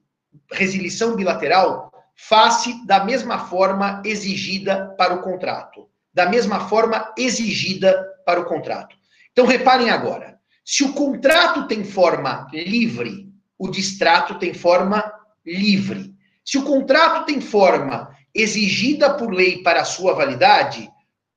resilição 0.52 1.16
bilateral, 1.16 1.90
faz-se 2.14 2.86
da 2.86 3.04
mesma 3.04 3.40
forma 3.46 4.00
exigida 4.04 4.94
para 4.96 5.14
o 5.14 5.22
contrato. 5.22 5.88
Da 6.14 6.28
mesma 6.28 6.68
forma 6.68 7.12
exigida 7.18 8.06
para 8.24 8.40
o 8.40 8.44
contrato. 8.44 8.95
Então, 9.36 9.44
reparem 9.44 9.90
agora: 9.90 10.40
se 10.64 10.82
o 10.82 10.94
contrato 10.94 11.68
tem 11.68 11.84
forma 11.84 12.48
livre, 12.54 13.30
o 13.58 13.68
distrato 13.68 14.38
tem 14.38 14.54
forma 14.54 15.12
livre. 15.44 16.16
Se 16.42 16.56
o 16.56 16.62
contrato 16.62 17.26
tem 17.26 17.38
forma 17.38 18.16
exigida 18.34 19.12
por 19.14 19.30
lei 19.30 19.62
para 19.62 19.84
sua 19.84 20.14
validade, 20.14 20.88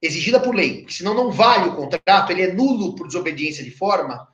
exigida 0.01 0.39
por 0.39 0.55
lei, 0.55 0.85
senão 0.87 1.13
não 1.13 1.29
vale 1.29 1.67
o 1.67 1.75
contrato, 1.75 2.31
ele 2.31 2.43
é 2.43 2.53
nulo 2.53 2.95
por 2.95 3.07
desobediência 3.07 3.65
de 3.65 3.71
forma, 3.71 4.29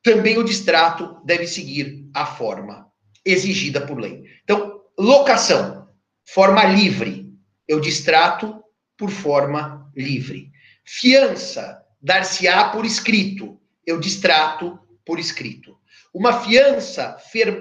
também 0.00 0.38
o 0.38 0.44
distrato 0.44 1.20
deve 1.24 1.48
seguir 1.48 2.08
a 2.14 2.26
forma 2.26 2.86
exigida 3.24 3.84
por 3.84 3.98
lei. 3.98 4.22
Então, 4.44 4.82
locação, 4.96 5.88
forma 6.24 6.62
livre, 6.64 7.34
eu 7.66 7.80
distrato 7.80 8.62
por 8.96 9.10
forma 9.10 9.90
livre. 9.96 10.52
Fiança, 10.84 11.84
dar-se-á 12.00 12.68
por 12.70 12.84
escrito, 12.84 13.58
eu 13.86 13.98
distrato 13.98 14.78
por 15.04 15.18
escrito. 15.18 15.76
Uma 16.12 16.40
fiança 16.40 17.16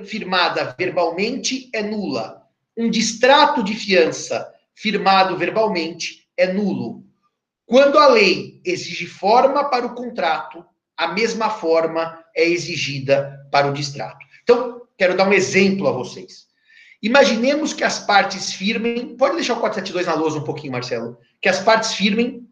firmada 0.05 0.75
verbalmente 0.77 1.69
é 1.73 1.81
nula. 1.81 2.43
Um 2.75 2.89
distrato 2.89 3.63
de 3.63 3.73
fiança 3.73 4.51
firmado 4.73 5.37
verbalmente 5.37 6.27
é 6.35 6.51
nulo. 6.53 7.03
Quando 7.65 7.97
a 7.97 8.07
lei 8.07 8.61
exige 8.63 9.07
forma 9.07 9.69
para 9.69 9.85
o 9.85 9.95
contrato, 9.95 10.63
a 10.95 11.07
mesma 11.09 11.49
forma 11.49 12.23
é 12.35 12.47
exigida 12.47 13.45
para 13.51 13.67
o 13.67 13.73
distrato. 13.73 14.25
Então, 14.43 14.81
quero 14.97 15.17
dar 15.17 15.27
um 15.27 15.33
exemplo 15.33 15.87
a 15.87 15.91
vocês. 15.91 16.47
Imaginemos 17.01 17.73
que 17.73 17.83
as 17.83 17.99
partes 17.99 18.53
firmem. 18.53 19.15
Pode 19.17 19.35
deixar 19.35 19.53
o 19.53 19.59
472 19.59 20.07
na 20.07 20.15
lousa 20.15 20.39
um 20.39 20.43
pouquinho, 20.43 20.71
Marcelo. 20.71 21.17
Que 21.41 21.49
as 21.49 21.59
partes 21.59 21.93
firmem 21.93 22.47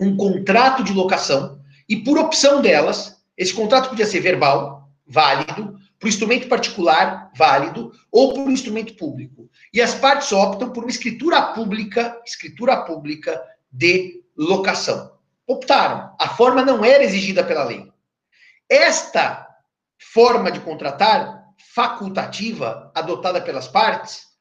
um 0.00 0.16
contrato 0.16 0.82
de 0.82 0.92
locação 0.92 1.60
e, 1.88 1.96
por 1.96 2.18
opção 2.18 2.60
delas, 2.60 3.22
esse 3.36 3.52
contrato 3.54 3.90
podia 3.90 4.06
ser 4.06 4.20
verbal, 4.20 4.88
válido, 5.06 5.78
por 5.98 6.08
instrumento 6.08 6.48
particular, 6.48 7.30
válido, 7.36 7.92
ou 8.10 8.34
por 8.34 8.50
instrumento 8.50 8.96
público. 8.96 9.48
E 9.72 9.80
as 9.80 9.94
partes 9.94 10.32
optam 10.32 10.70
por 10.70 10.82
uma 10.82 10.90
escritura 10.90 11.40
pública, 11.52 12.20
escritura 12.26 12.82
pública 12.82 13.40
de 13.70 14.22
locação. 14.36 15.12
Optaram. 15.46 16.14
A 16.18 16.28
forma 16.30 16.64
não 16.64 16.84
era 16.84 17.04
exigida 17.04 17.44
pela 17.44 17.64
lei. 17.64 17.90
Esta 18.68 19.46
forma 20.12 20.50
de 20.50 20.60
contratar 20.60 21.44
facultativa 21.74 22.90
adotada 22.94 23.40
pelas 23.40 23.68
partes, 23.68 24.31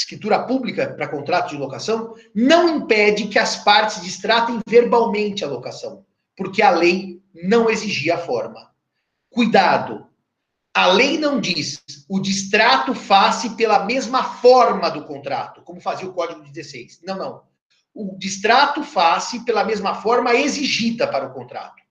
escritura 0.00 0.42
pública 0.44 0.94
para 0.94 1.08
contrato 1.08 1.50
de 1.50 1.56
locação, 1.56 2.14
não 2.34 2.68
impede 2.68 3.28
que 3.28 3.38
as 3.38 3.62
partes 3.62 4.02
distratem 4.02 4.60
verbalmente 4.66 5.44
a 5.44 5.48
locação, 5.48 6.04
porque 6.36 6.62
a 6.62 6.70
lei 6.70 7.22
não 7.34 7.70
exigia 7.70 8.16
a 8.16 8.18
forma. 8.18 8.70
Cuidado, 9.28 10.06
a 10.74 10.86
lei 10.86 11.18
não 11.18 11.40
diz 11.40 11.82
o 12.08 12.18
distrato 12.18 12.94
face 12.94 13.50
pela 13.50 13.84
mesma 13.84 14.24
forma 14.24 14.90
do 14.90 15.04
contrato, 15.04 15.62
como 15.62 15.80
fazia 15.80 16.08
o 16.08 16.12
Código 16.12 16.42
16. 16.42 17.00
Não, 17.02 17.16
não. 17.16 17.42
O 17.92 18.16
distrato 18.16 18.82
face 18.82 19.44
pela 19.44 19.64
mesma 19.64 19.94
forma 19.96 20.34
exigida 20.34 21.06
para 21.06 21.26
o 21.26 21.32
contrato. 21.32 21.82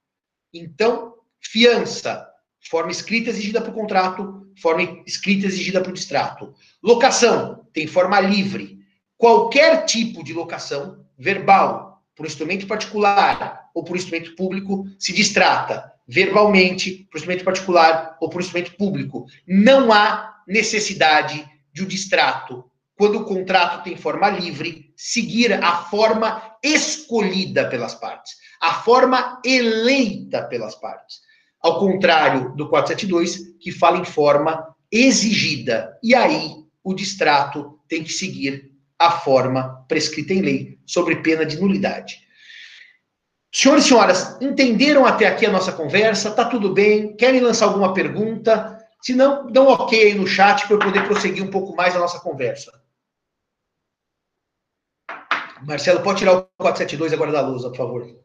Então, 0.54 1.14
fiança, 1.40 2.30
Forma 2.68 2.92
escrita 2.92 3.30
exigida 3.30 3.62
para 3.62 3.72
o 3.72 3.74
contrato, 3.74 4.52
forma 4.62 5.02
escrita 5.06 5.48
exigida 5.48 5.82
para 5.82 5.92
o 5.92 5.94
distrato. 5.94 6.54
Locação, 6.84 7.59
tem 7.74 7.88
forma 7.88 8.20
livre. 8.20 8.80
Qualquer 9.18 9.86
tipo 9.86 10.24
de 10.24 10.34
locação, 10.34 11.06
verbal, 11.18 12.02
por 12.16 12.26
instrumento 12.26 12.68
particular 12.68 13.70
ou 13.74 13.84
por 13.84 13.96
instrumento 13.96 14.36
público, 14.36 14.86
se 14.98 15.14
distrata 15.14 15.92
verbalmente, 16.08 17.08
por 17.12 17.18
instrumento 17.18 17.44
particular 17.44 18.18
ou 18.20 18.30
por 18.30 18.42
instrumento 18.42 18.76
público. 18.76 19.26
Não 19.48 19.92
há 19.92 20.38
necessidade 20.48 21.48
de 21.72 21.82
o 21.82 21.86
um 21.86 21.88
distrato, 21.88 22.66
quando 22.98 23.20
o 23.20 23.26
contrato 23.26 23.84
tem 23.84 23.96
forma 23.96 24.30
livre, 24.30 24.92
seguir 24.98 25.54
a 25.54 25.84
forma 25.84 26.58
escolhida 26.64 27.70
pelas 27.70 27.94
partes, 27.94 28.34
a 28.60 28.74
forma 28.74 29.40
eleita 29.46 30.44
pelas 30.44 30.76
partes 30.76 31.30
ao 31.62 31.80
contrário 31.80 32.56
do 32.56 32.70
472, 32.70 33.58
que 33.60 33.72
fala 33.72 33.98
em 33.98 34.06
forma 34.06 34.76
exigida. 34.92 35.98
E 36.02 36.16
aí 36.16 36.56
o 36.90 36.96
distrato 36.96 37.80
tem 37.88 38.04
que 38.04 38.12
seguir 38.12 38.72
a 38.98 39.12
forma 39.12 39.86
prescrita 39.88 40.34
em 40.34 40.42
lei, 40.42 40.80
sobre 40.86 41.18
pena 41.18 41.46
de 41.46 41.60
nulidade. 41.60 42.20
Senhores 43.54 43.86
e 43.86 43.88
senhoras, 43.88 44.42
entenderam 44.42 45.06
até 45.06 45.28
aqui 45.28 45.46
a 45.46 45.52
nossa 45.52 45.72
conversa? 45.72 46.32
Tá 46.32 46.46
tudo 46.46 46.74
bem? 46.74 47.16
Querem 47.16 47.42
lançar 47.42 47.66
alguma 47.66 47.94
pergunta? 47.94 48.78
Se 49.02 49.14
não, 49.14 49.52
dão 49.52 49.68
um 49.68 49.70
ok 49.70 50.02
aí 50.02 50.16
no 50.16 50.28
chat 50.28 50.66
para 50.66 50.76
eu 50.76 50.80
poder 50.80 51.06
prosseguir 51.06 51.44
um 51.44 51.52
pouco 51.52 51.76
mais 51.76 51.96
a 51.96 52.00
nossa 52.00 52.20
conversa. 52.20 52.72
Marcelo, 55.62 56.02
pode 56.02 56.20
tirar 56.20 56.34
o 56.34 56.44
472 56.58 57.14
agora 57.14 57.32
da 57.32 57.42
lousa, 57.42 57.70
por 57.70 57.78
favor. 57.78 58.20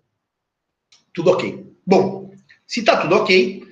Tudo 1.12 1.30
ok. 1.32 1.76
Bom, 1.86 2.30
se 2.66 2.80
está 2.80 2.96
tudo 2.96 3.16
ok, 3.16 3.62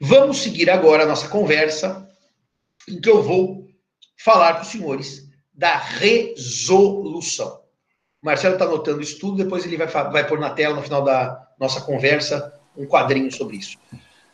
vamos 0.00 0.42
seguir 0.42 0.68
agora 0.68 1.04
a 1.04 1.06
nossa 1.06 1.28
conversa, 1.28 2.08
em 2.88 3.00
que 3.00 3.08
eu 3.08 3.22
vou 3.22 3.71
falar 4.22 4.54
para 4.54 4.62
os 4.62 4.68
senhores 4.68 5.28
da 5.52 5.76
resolução. 5.76 7.60
O 8.22 8.26
Marcelo 8.26 8.54
está 8.54 8.64
anotando 8.64 9.02
isso 9.02 9.18
tudo, 9.18 9.42
depois 9.42 9.64
ele 9.64 9.76
vai, 9.76 9.86
vai 9.86 10.26
pôr 10.26 10.38
na 10.38 10.50
tela, 10.50 10.76
no 10.76 10.82
final 10.82 11.02
da 11.02 11.48
nossa 11.58 11.80
conversa, 11.80 12.54
um 12.76 12.86
quadrinho 12.86 13.30
sobre 13.32 13.56
isso. 13.56 13.76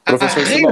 Professor 0.04 0.42
re... 0.44 0.62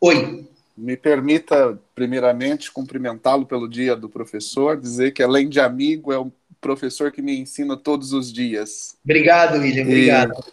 Oi. 0.00 0.48
Me 0.76 0.96
permita, 0.96 1.76
primeiramente, 1.94 2.70
cumprimentá-lo 2.70 3.44
pelo 3.44 3.68
dia 3.68 3.96
do 3.96 4.08
professor, 4.08 4.76
dizer 4.76 5.10
que, 5.10 5.22
além 5.22 5.48
de 5.48 5.58
amigo, 5.58 6.12
é 6.12 6.18
um 6.18 6.30
professor 6.60 7.10
que 7.10 7.20
me 7.20 7.36
ensina 7.36 7.76
todos 7.76 8.12
os 8.12 8.32
dias. 8.32 8.96
Obrigado, 9.04 9.58
William, 9.58 9.82
obrigado. 9.82 10.44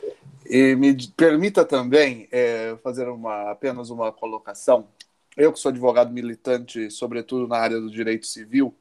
E 0.48 0.76
me 0.76 0.96
permita 1.16 1.64
também 1.64 2.28
é, 2.32 2.76
fazer 2.84 3.08
uma, 3.08 3.52
apenas 3.52 3.92
uma 3.92 4.12
colocação. 4.12 4.88
Eu, 5.36 5.52
que 5.52 5.60
sou 5.60 5.70
advogado 5.70 6.12
militante, 6.12 6.90
sobretudo 6.90 7.48
na 7.48 7.58
área 7.58 7.80
do 7.80 7.90
direito 7.90 8.26
civil, 8.26 8.74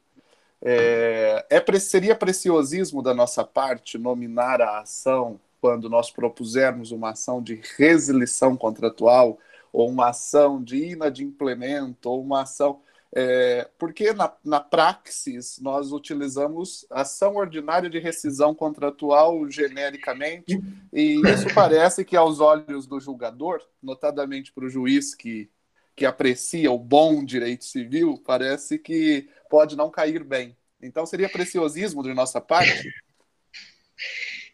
é, 0.63 1.45
é, 1.51 1.79
seria 1.79 2.15
preciosismo 2.15 3.03
da 3.03 3.13
nossa 3.13 3.45
parte 3.45 3.99
nominar 3.99 4.61
a 4.63 4.81
ação 4.81 5.39
quando 5.61 5.91
nós 5.91 6.11
propusermos 6.11 6.91
uma 6.91 7.11
ação 7.11 7.43
de 7.43 7.61
resilição 7.77 8.57
contratual 8.57 9.39
ou 9.73 9.89
uma 9.89 10.11
ação 10.11 10.63
de 10.63 10.93
inadimplemento 10.93 12.09
ou 12.09 12.23
uma 12.23 12.43
ação 12.43 12.81
é, 13.17 13.71
porque 13.79 14.13
na, 14.13 14.33
na 14.45 14.59
praxis 14.59 15.61
nós 15.61 15.93
utilizamos 15.93 16.85
ação 16.91 17.37
ordinária 17.37 17.89
de 17.89 18.01
rescisão 18.01 18.53
contratual 18.53 19.49
genericamente, 19.49 20.61
e 20.93 21.23
isso 21.25 21.47
parece 21.55 22.05
que, 22.05 22.17
aos 22.17 22.41
olhos 22.41 22.89
do 22.89 22.99
julgador, 22.99 23.61
notadamente 23.81 24.53
para 24.53 24.65
o 24.65 24.69
juiz 24.69 25.15
que, 25.15 25.49
que 25.97 26.05
aprecia 26.05 26.71
o 26.71 26.79
bom 26.79 27.25
direito 27.25 27.65
civil, 27.65 28.21
parece 28.25 28.79
que 28.79 29.29
pode 29.49 29.77
não 29.77 29.91
cair 29.91 30.25
bem. 30.25 30.57
Então 30.83 31.07
seria 31.07 31.29
preciosismo 31.29 32.03
de 32.03 32.13
nossa 32.13 32.41
parte? 32.41 32.89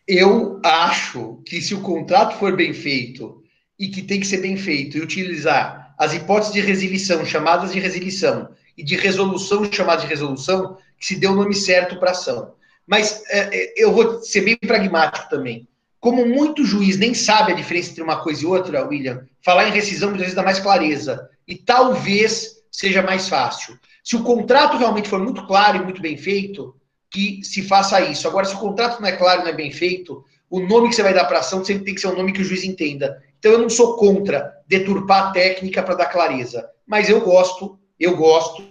Eu 0.06 0.60
acho 0.64 1.40
que 1.46 1.62
se 1.62 1.74
o 1.74 1.82
contrato 1.82 2.36
for 2.38 2.56
bem 2.56 2.74
feito 2.74 3.42
e 3.78 3.88
que 3.88 4.02
tem 4.02 4.18
que 4.18 4.26
ser 4.26 4.38
bem 4.38 4.56
feito 4.56 4.98
e 4.98 5.00
utilizar 5.00 5.94
as 5.96 6.12
hipóteses 6.14 6.52
de 6.52 6.60
resilição, 6.60 7.24
chamadas 7.24 7.72
de 7.72 7.78
resilição, 7.78 8.54
e 8.76 8.82
de 8.82 8.96
resolução, 8.96 9.70
chamadas 9.70 10.04
de 10.04 10.08
resolução, 10.08 10.78
que 10.98 11.06
se 11.06 11.16
deu 11.16 11.32
o 11.32 11.36
nome 11.36 11.54
certo 11.54 11.98
para 11.98 12.12
ação. 12.12 12.54
Mas 12.86 13.22
é, 13.28 13.56
é, 13.56 13.74
eu 13.76 13.92
vou 13.92 14.22
ser 14.22 14.40
bem 14.40 14.56
pragmático 14.56 15.28
também. 15.28 15.68
Como 16.00 16.26
muito 16.26 16.64
juiz 16.64 16.96
nem 16.96 17.12
sabe 17.12 17.52
a 17.52 17.54
diferença 17.54 17.90
entre 17.90 18.02
uma 18.02 18.22
coisa 18.22 18.42
e 18.42 18.46
outra, 18.46 18.86
William, 18.88 19.26
falar 19.44 19.68
em 19.68 19.72
rescisão 19.72 20.08
muitas 20.08 20.26
vezes 20.26 20.36
dá 20.36 20.42
mais 20.42 20.58
clareza. 20.58 21.28
E 21.46 21.54
talvez 21.54 22.62
seja 22.72 23.02
mais 23.02 23.28
fácil. 23.28 23.78
Se 24.02 24.16
o 24.16 24.22
contrato 24.22 24.78
realmente 24.78 25.08
for 25.08 25.20
muito 25.20 25.46
claro 25.46 25.76
e 25.76 25.84
muito 25.84 26.00
bem 26.00 26.16
feito, 26.16 26.74
que 27.10 27.42
se 27.44 27.62
faça 27.62 28.00
isso. 28.00 28.26
Agora, 28.26 28.46
se 28.46 28.54
o 28.54 28.58
contrato 28.58 29.00
não 29.00 29.08
é 29.08 29.12
claro 29.12 29.40
e 29.40 29.44
não 29.44 29.50
é 29.50 29.54
bem 29.54 29.70
feito, 29.70 30.24
o 30.48 30.60
nome 30.60 30.88
que 30.88 30.94
você 30.94 31.02
vai 31.02 31.12
dar 31.12 31.26
para 31.26 31.38
a 31.38 31.40
ação 31.40 31.64
sempre 31.64 31.84
tem 31.84 31.94
que 31.94 32.00
ser 32.00 32.08
um 32.08 32.16
nome 32.16 32.32
que 32.32 32.40
o 32.40 32.44
juiz 32.44 32.64
entenda. 32.64 33.22
Então 33.38 33.52
eu 33.52 33.58
não 33.58 33.68
sou 33.68 33.96
contra 33.96 34.52
deturpar 34.66 35.28
a 35.28 35.30
técnica 35.32 35.82
para 35.82 35.94
dar 35.94 36.06
clareza, 36.06 36.68
mas 36.86 37.08
eu 37.08 37.20
gosto, 37.20 37.78
eu 37.98 38.16
gosto 38.16 38.62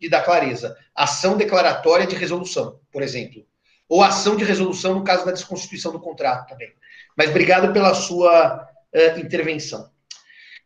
de 0.00 0.08
dar 0.08 0.22
clareza. 0.22 0.76
Ação 0.94 1.36
declaratória 1.36 2.06
de 2.06 2.16
resolução, 2.16 2.78
por 2.92 3.02
exemplo, 3.02 3.44
ou 3.88 4.02
ação 4.02 4.36
de 4.36 4.44
resolução 4.44 4.94
no 4.94 5.04
caso 5.04 5.24
da 5.24 5.32
desconstituição 5.32 5.92
do 5.92 6.00
contrato 6.00 6.48
também. 6.48 6.72
Mas 7.16 7.30
obrigado 7.30 7.72
pela 7.72 7.94
sua 7.94 8.68
uh, 8.94 9.18
intervenção. 9.18 9.90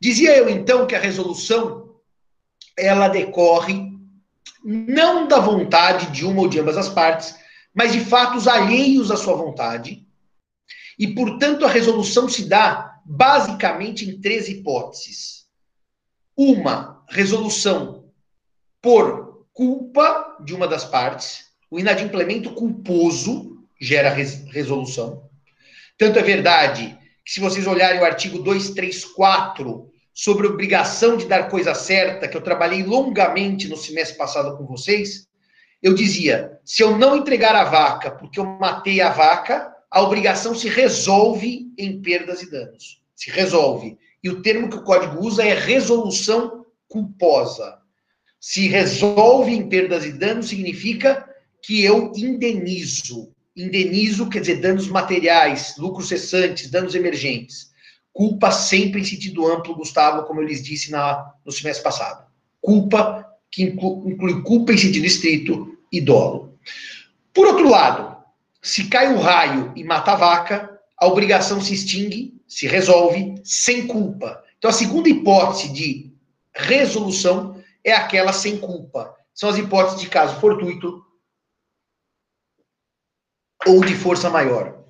Dizia 0.00 0.36
eu 0.36 0.48
então 0.48 0.86
que 0.86 0.94
a 0.94 1.00
resolução 1.00 1.94
ela 2.76 3.08
decorre 3.08 3.92
não 4.64 5.26
da 5.28 5.38
vontade 5.38 6.10
de 6.10 6.24
uma 6.24 6.42
ou 6.42 6.48
de 6.48 6.58
ambas 6.58 6.76
as 6.76 6.88
partes, 6.88 7.36
mas 7.74 7.92
de 7.92 8.00
fatos 8.00 8.46
alheios 8.48 9.10
à 9.10 9.16
sua 9.16 9.34
vontade. 9.34 10.06
E, 10.98 11.14
portanto, 11.14 11.64
a 11.64 11.68
resolução 11.68 12.28
se 12.28 12.48
dá 12.48 13.00
basicamente 13.04 14.08
em 14.08 14.20
três 14.20 14.48
hipóteses. 14.48 15.46
Uma, 16.36 17.04
resolução 17.08 18.10
por 18.80 19.46
culpa 19.52 20.38
de 20.44 20.54
uma 20.54 20.66
das 20.66 20.84
partes. 20.84 21.51
O 21.72 21.80
inadimplemento 21.80 22.50
culposo 22.50 23.64
gera 23.80 24.10
res 24.10 24.44
resolução. 24.50 25.30
Tanto 25.96 26.18
é 26.18 26.22
verdade 26.22 26.98
que, 27.24 27.32
se 27.32 27.40
vocês 27.40 27.66
olharem 27.66 27.98
o 27.98 28.04
artigo 28.04 28.40
234 28.40 29.90
sobre 30.12 30.46
obrigação 30.46 31.16
de 31.16 31.24
dar 31.24 31.48
coisa 31.48 31.74
certa, 31.74 32.28
que 32.28 32.36
eu 32.36 32.42
trabalhei 32.42 32.82
longamente 32.82 33.68
no 33.68 33.78
semestre 33.78 34.18
passado 34.18 34.54
com 34.58 34.66
vocês, 34.66 35.26
eu 35.82 35.94
dizia: 35.94 36.60
se 36.62 36.82
eu 36.82 36.98
não 36.98 37.16
entregar 37.16 37.54
a 37.54 37.64
vaca 37.64 38.10
porque 38.10 38.38
eu 38.38 38.44
matei 38.44 39.00
a 39.00 39.08
vaca, 39.08 39.74
a 39.90 40.02
obrigação 40.02 40.54
se 40.54 40.68
resolve 40.68 41.72
em 41.78 42.02
perdas 42.02 42.42
e 42.42 42.50
danos. 42.50 43.00
Se 43.16 43.30
resolve. 43.30 43.96
E 44.22 44.28
o 44.28 44.42
termo 44.42 44.68
que 44.68 44.76
o 44.76 44.84
código 44.84 45.24
usa 45.24 45.42
é 45.42 45.54
resolução 45.54 46.66
culposa. 46.86 47.78
Se 48.38 48.68
resolve 48.68 49.52
em 49.52 49.70
perdas 49.70 50.04
e 50.04 50.12
danos, 50.12 50.50
significa 50.50 51.31
que 51.62 51.82
eu 51.82 52.12
indenizo. 52.16 53.32
Indenizo 53.56 54.28
quer 54.28 54.40
dizer 54.40 54.60
danos 54.60 54.88
materiais, 54.88 55.74
lucros 55.78 56.08
cessantes, 56.08 56.70
danos 56.70 56.94
emergentes. 56.94 57.70
Culpa 58.12 58.50
sempre 58.50 59.00
em 59.00 59.04
sentido 59.04 59.46
amplo, 59.46 59.76
Gustavo, 59.76 60.26
como 60.26 60.40
eu 60.40 60.46
lhes 60.46 60.62
disse 60.62 60.90
na, 60.90 61.32
no 61.44 61.52
semestre 61.52 61.84
passado. 61.84 62.26
Culpa, 62.60 63.26
que 63.50 63.62
inclui, 63.62 64.12
inclui 64.12 64.42
culpa 64.42 64.72
em 64.72 64.78
sentido 64.78 65.06
estrito 65.06 65.78
e 65.90 66.00
dolo. 66.00 66.58
Por 67.32 67.46
outro 67.46 67.68
lado, 67.68 68.16
se 68.60 68.88
cai 68.88 69.14
o 69.14 69.20
raio 69.20 69.72
e 69.76 69.84
mata 69.84 70.12
a 70.12 70.16
vaca, 70.16 70.78
a 70.98 71.06
obrigação 71.06 71.60
se 71.60 71.74
extingue, 71.74 72.40
se 72.46 72.66
resolve 72.66 73.34
sem 73.44 73.86
culpa. 73.86 74.42
Então, 74.58 74.70
a 74.70 74.74
segunda 74.74 75.08
hipótese 75.08 75.72
de 75.72 76.12
resolução 76.54 77.62
é 77.82 77.92
aquela 77.92 78.32
sem 78.32 78.58
culpa. 78.58 79.14
São 79.34 79.48
as 79.48 79.58
hipóteses 79.58 80.00
de 80.00 80.08
caso 80.08 80.38
fortuito 80.38 81.02
ou 83.66 83.84
de 83.84 83.94
força 83.94 84.30
maior. 84.30 84.84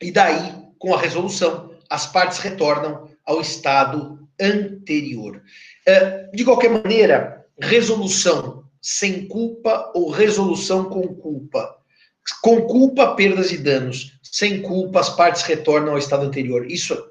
E 0.00 0.10
daí, 0.10 0.54
com 0.78 0.94
a 0.94 1.00
resolução, 1.00 1.74
as 1.88 2.06
partes 2.06 2.38
retornam 2.38 3.08
ao 3.24 3.40
estado 3.40 4.26
anterior. 4.40 5.42
É, 5.86 6.28
de 6.32 6.44
qualquer 6.44 6.70
maneira, 6.70 7.46
resolução 7.60 8.64
sem 8.80 9.26
culpa 9.26 9.90
ou 9.94 10.10
resolução 10.10 10.84
com 10.84 11.02
culpa 11.14 11.76
com 12.42 12.62
culpa, 12.62 13.14
perdas 13.14 13.52
e 13.52 13.58
danos. 13.58 14.12
Sem 14.22 14.62
culpa, 14.62 15.00
as 15.00 15.10
partes 15.10 15.42
retornam 15.42 15.92
ao 15.92 15.98
estado 15.98 16.24
anterior. 16.24 16.70
Isso 16.70 17.10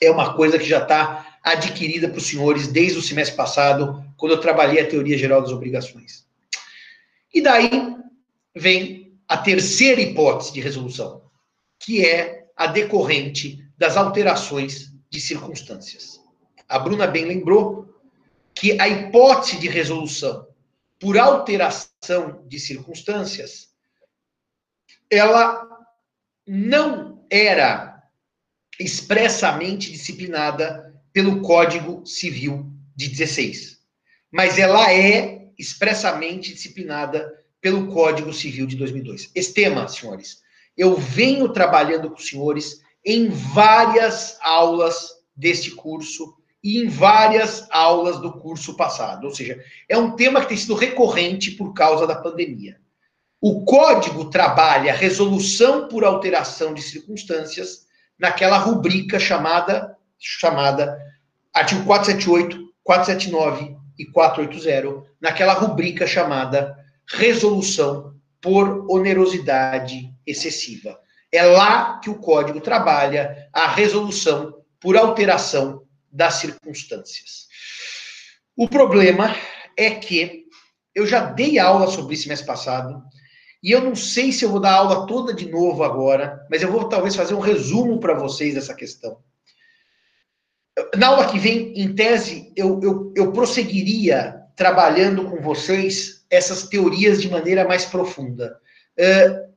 é 0.00 0.10
uma 0.10 0.34
coisa 0.34 0.58
que 0.58 0.68
já 0.68 0.82
está 0.82 1.38
adquirida 1.42 2.08
para 2.08 2.18
os 2.18 2.26
senhores 2.26 2.68
desde 2.68 2.98
o 2.98 3.02
semestre 3.02 3.36
passado, 3.36 4.04
quando 4.16 4.32
eu 4.32 4.40
trabalhei 4.40 4.80
a 4.80 4.88
teoria 4.88 5.18
geral 5.18 5.42
das 5.42 5.50
obrigações. 5.50 6.24
E 7.34 7.40
daí 7.40 7.96
vem 8.54 9.01
a 9.32 9.38
terceira 9.38 9.98
hipótese 9.98 10.52
de 10.52 10.60
resolução, 10.60 11.22
que 11.80 12.04
é 12.04 12.44
a 12.54 12.66
decorrente 12.66 13.66
das 13.78 13.96
alterações 13.96 14.92
de 15.08 15.18
circunstâncias. 15.22 16.20
A 16.68 16.78
Bruna 16.78 17.06
bem 17.06 17.24
lembrou 17.24 17.98
que 18.54 18.78
a 18.78 18.86
hipótese 18.86 19.58
de 19.58 19.68
resolução 19.68 20.46
por 21.00 21.16
alteração 21.16 22.46
de 22.46 22.60
circunstâncias 22.60 23.70
ela 25.10 25.66
não 26.46 27.26
era 27.30 28.02
expressamente 28.78 29.90
disciplinada 29.90 30.94
pelo 31.10 31.40
Código 31.40 32.04
Civil 32.04 32.70
de 32.94 33.08
16, 33.08 33.78
mas 34.30 34.58
ela 34.58 34.92
é 34.92 35.48
expressamente 35.58 36.52
disciplinada 36.52 37.41
pelo 37.62 37.86
Código 37.86 38.32
Civil 38.32 38.66
de 38.66 38.76
2002. 38.76 39.30
Esse 39.34 39.54
tema, 39.54 39.86
senhores, 39.86 40.42
eu 40.76 40.96
venho 40.96 41.48
trabalhando 41.48 42.10
com 42.10 42.16
os 42.16 42.28
senhores 42.28 42.82
em 43.04 43.28
várias 43.28 44.36
aulas 44.42 45.10
deste 45.34 45.70
curso 45.70 46.34
e 46.62 46.82
em 46.82 46.88
várias 46.88 47.66
aulas 47.70 48.20
do 48.20 48.32
curso 48.32 48.76
passado. 48.76 49.24
Ou 49.24 49.34
seja, 49.34 49.62
é 49.88 49.96
um 49.96 50.16
tema 50.16 50.40
que 50.40 50.48
tem 50.48 50.56
sido 50.56 50.74
recorrente 50.74 51.52
por 51.52 51.72
causa 51.72 52.06
da 52.06 52.16
pandemia. 52.16 52.80
O 53.40 53.64
código 53.64 54.28
trabalha 54.28 54.92
resolução 54.92 55.88
por 55.88 56.04
alteração 56.04 56.74
de 56.74 56.82
circunstâncias 56.82 57.86
naquela 58.18 58.58
rubrica 58.58 59.18
chamada 59.18 59.96
chamada 60.18 61.00
artigo 61.52 61.84
478, 61.84 62.72
479 62.84 63.76
e 63.98 64.06
480, 64.06 65.04
naquela 65.20 65.52
rubrica 65.52 66.06
chamada 66.06 66.81
resolução 67.08 68.14
por 68.40 68.90
onerosidade 68.90 70.12
excessiva. 70.26 70.98
É 71.30 71.42
lá 71.42 71.98
que 72.00 72.10
o 72.10 72.18
código 72.18 72.60
trabalha 72.60 73.48
a 73.52 73.68
resolução 73.68 74.62
por 74.80 74.96
alteração 74.96 75.86
das 76.10 76.34
circunstâncias. 76.34 77.46
O 78.56 78.68
problema 78.68 79.34
é 79.76 79.90
que 79.90 80.44
eu 80.94 81.06
já 81.06 81.24
dei 81.24 81.58
aula 81.58 81.86
sobre 81.86 82.14
isso 82.14 82.28
mês 82.28 82.42
passado, 82.42 83.02
e 83.62 83.70
eu 83.70 83.80
não 83.80 83.94
sei 83.94 84.32
se 84.32 84.44
eu 84.44 84.50
vou 84.50 84.60
dar 84.60 84.74
aula 84.74 85.06
toda 85.06 85.32
de 85.32 85.48
novo 85.48 85.84
agora, 85.84 86.44
mas 86.50 86.62
eu 86.62 86.70
vou 86.70 86.88
talvez 86.88 87.14
fazer 87.14 87.34
um 87.34 87.40
resumo 87.40 88.00
para 88.00 88.14
vocês 88.14 88.54
dessa 88.54 88.74
questão. 88.74 89.18
Na 90.96 91.08
aula 91.08 91.30
que 91.30 91.38
vem, 91.38 91.72
em 91.80 91.94
tese, 91.94 92.52
eu, 92.56 92.80
eu, 92.82 93.12
eu 93.16 93.32
prosseguiria 93.32 94.42
trabalhando 94.56 95.30
com 95.30 95.40
vocês 95.40 96.21
essas 96.32 96.66
teorias 96.66 97.20
de 97.20 97.28
maneira 97.28 97.68
mais 97.68 97.84
profunda. 97.84 98.58
Uh, 98.98 99.52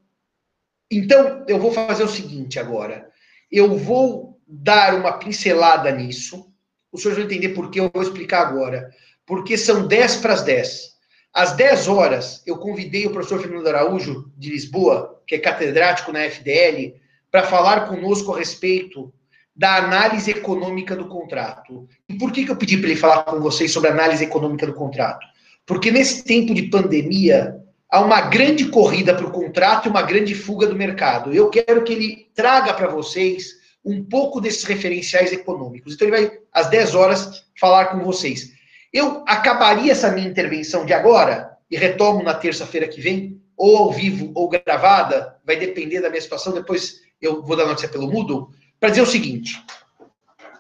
então, 0.92 1.46
eu 1.48 1.58
vou 1.58 1.72
fazer 1.72 2.04
o 2.04 2.10
seguinte 2.10 2.60
agora. 2.60 3.10
Eu 3.50 3.78
vou 3.78 4.38
dar 4.46 4.94
uma 4.94 5.14
pincelada 5.14 5.90
nisso. 5.90 6.52
Os 6.92 7.02
senhores 7.02 7.24
vão 7.24 7.32
entender 7.32 7.56
por 7.56 7.72
que 7.72 7.80
eu 7.80 7.90
vou 7.92 8.04
explicar 8.04 8.46
agora. 8.46 8.90
Porque 9.26 9.58
são 9.58 9.88
10 9.88 10.18
para 10.18 10.34
as 10.34 10.44
10. 10.44 10.96
Às 11.34 11.54
10 11.54 11.88
horas, 11.88 12.44
eu 12.46 12.58
convidei 12.58 13.08
o 13.08 13.12
professor 13.12 13.42
Fernando 13.42 13.68
Araújo, 13.68 14.30
de 14.38 14.50
Lisboa, 14.50 15.22
que 15.26 15.36
é 15.36 15.40
catedrático 15.40 16.12
na 16.12 16.26
FDL, 16.26 16.96
para 17.32 17.44
falar 17.44 17.88
conosco 17.88 18.34
a 18.34 18.38
respeito 18.38 19.14
da 19.56 19.78
análise 19.78 20.30
econômica 20.30 20.94
do 20.96 21.08
contrato. 21.08 21.88
E 22.08 22.16
por 22.18 22.34
que, 22.34 22.46
que 22.46 22.52
eu 22.52 22.58
pedi 22.58 22.78
para 22.78 22.90
ele 22.90 23.00
falar 23.00 23.24
com 23.24 23.40
vocês 23.40 23.72
sobre 23.72 23.90
a 23.90 23.94
análise 23.94 24.24
econômica 24.24 24.68
do 24.68 24.74
contrato? 24.74 25.26
Porque 25.66 25.92
nesse 25.92 26.24
tempo 26.24 26.54
de 26.54 26.64
pandemia, 26.64 27.56
há 27.90 28.02
uma 28.02 28.22
grande 28.22 28.66
corrida 28.66 29.16
para 29.16 29.26
o 29.26 29.32
contrato 29.32 29.88
e 29.88 29.90
uma 29.90 30.02
grande 30.02 30.36
fuga 30.36 30.68
do 30.68 30.76
mercado. 30.76 31.34
Eu 31.34 31.50
quero 31.50 31.84
que 31.84 31.94
ele 31.94 32.28
traga 32.36 32.74
para 32.74 32.88
vocês 32.88 33.56
um 33.84 34.04
pouco 34.04 34.42
desses 34.42 34.64
referenciais 34.64 35.32
econômicos. 35.32 35.94
Então, 35.94 36.08
ele 36.08 36.18
vai, 36.18 36.38
às 36.52 36.70
10 36.70 36.96
horas, 36.96 37.46
falar 37.60 37.88
com 37.88 38.04
vocês. 38.04 38.52
Eu 38.92 39.24
acabaria 39.28 39.92
essa 39.92 40.12
minha 40.12 40.28
intervenção 40.28 40.86
de 40.86 40.94
agora 40.94 41.52
e 41.70 41.78
retomo 41.78 42.24
na 42.24 42.34
terça-feira 42.34 42.88
que 42.88 43.02
vem, 43.02 43.42
ou 43.58 43.78
ao 43.78 43.92
vivo 43.92 44.32
ou 44.36 44.50
gravada, 44.50 45.36
vai 45.46 45.58
depender 45.58 46.02
da 46.02 46.10
minha 46.10 46.22
situação, 46.22 46.54
depois 46.54 47.02
eu 47.22 47.42
vou 47.44 47.56
dar 47.56 47.66
notícia 47.66 47.90
pelo 47.90 48.12
Moodle, 48.12 48.50
para 48.80 48.90
dizer 48.90 49.02
o 49.02 49.06
seguinte: 49.06 49.64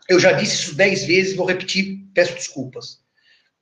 eu 0.07 0.19
já 0.19 0.31
disse 0.31 0.55
isso 0.55 0.75
dez 0.75 1.05
vezes, 1.05 1.35
vou 1.35 1.45
repetir, 1.45 1.99
peço 2.13 2.33
desculpas. 2.33 3.04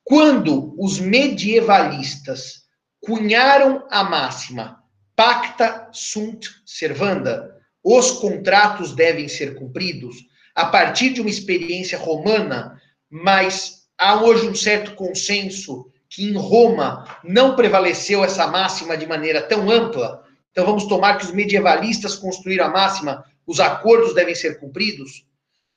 Quando 0.04 0.74
os 0.78 1.00
medievalistas 1.00 2.64
cunharam 3.00 3.86
a 3.90 4.04
máxima 4.04 4.84
pacta 5.16 5.88
sunt 5.92 6.46
servanda, 6.66 7.56
os 7.82 8.10
contratos 8.10 8.94
devem 8.94 9.28
ser 9.28 9.54
cumpridos, 9.54 10.16
a 10.54 10.66
partir 10.66 11.10
de 11.10 11.20
uma 11.20 11.30
experiência 11.30 11.98
romana, 11.98 12.80
mas 13.10 13.84
há 13.96 14.22
hoje 14.22 14.48
um 14.48 14.54
certo 14.54 14.94
consenso 14.94 15.90
que 16.08 16.24
em 16.24 16.36
Roma 16.36 17.18
não 17.24 17.56
prevaleceu 17.56 18.22
essa 18.22 18.46
máxima 18.46 18.96
de 18.96 19.06
maneira 19.06 19.42
tão 19.42 19.70
ampla. 19.70 20.22
Então 20.50 20.66
vamos 20.66 20.86
tomar 20.86 21.18
que 21.18 21.24
os 21.24 21.32
medievalistas 21.32 22.14
construíram 22.14 22.66
a 22.66 22.70
máxima, 22.70 23.24
os 23.46 23.58
acordos 23.58 24.14
devem 24.14 24.34
ser 24.34 24.60
cumpridos. 24.60 25.26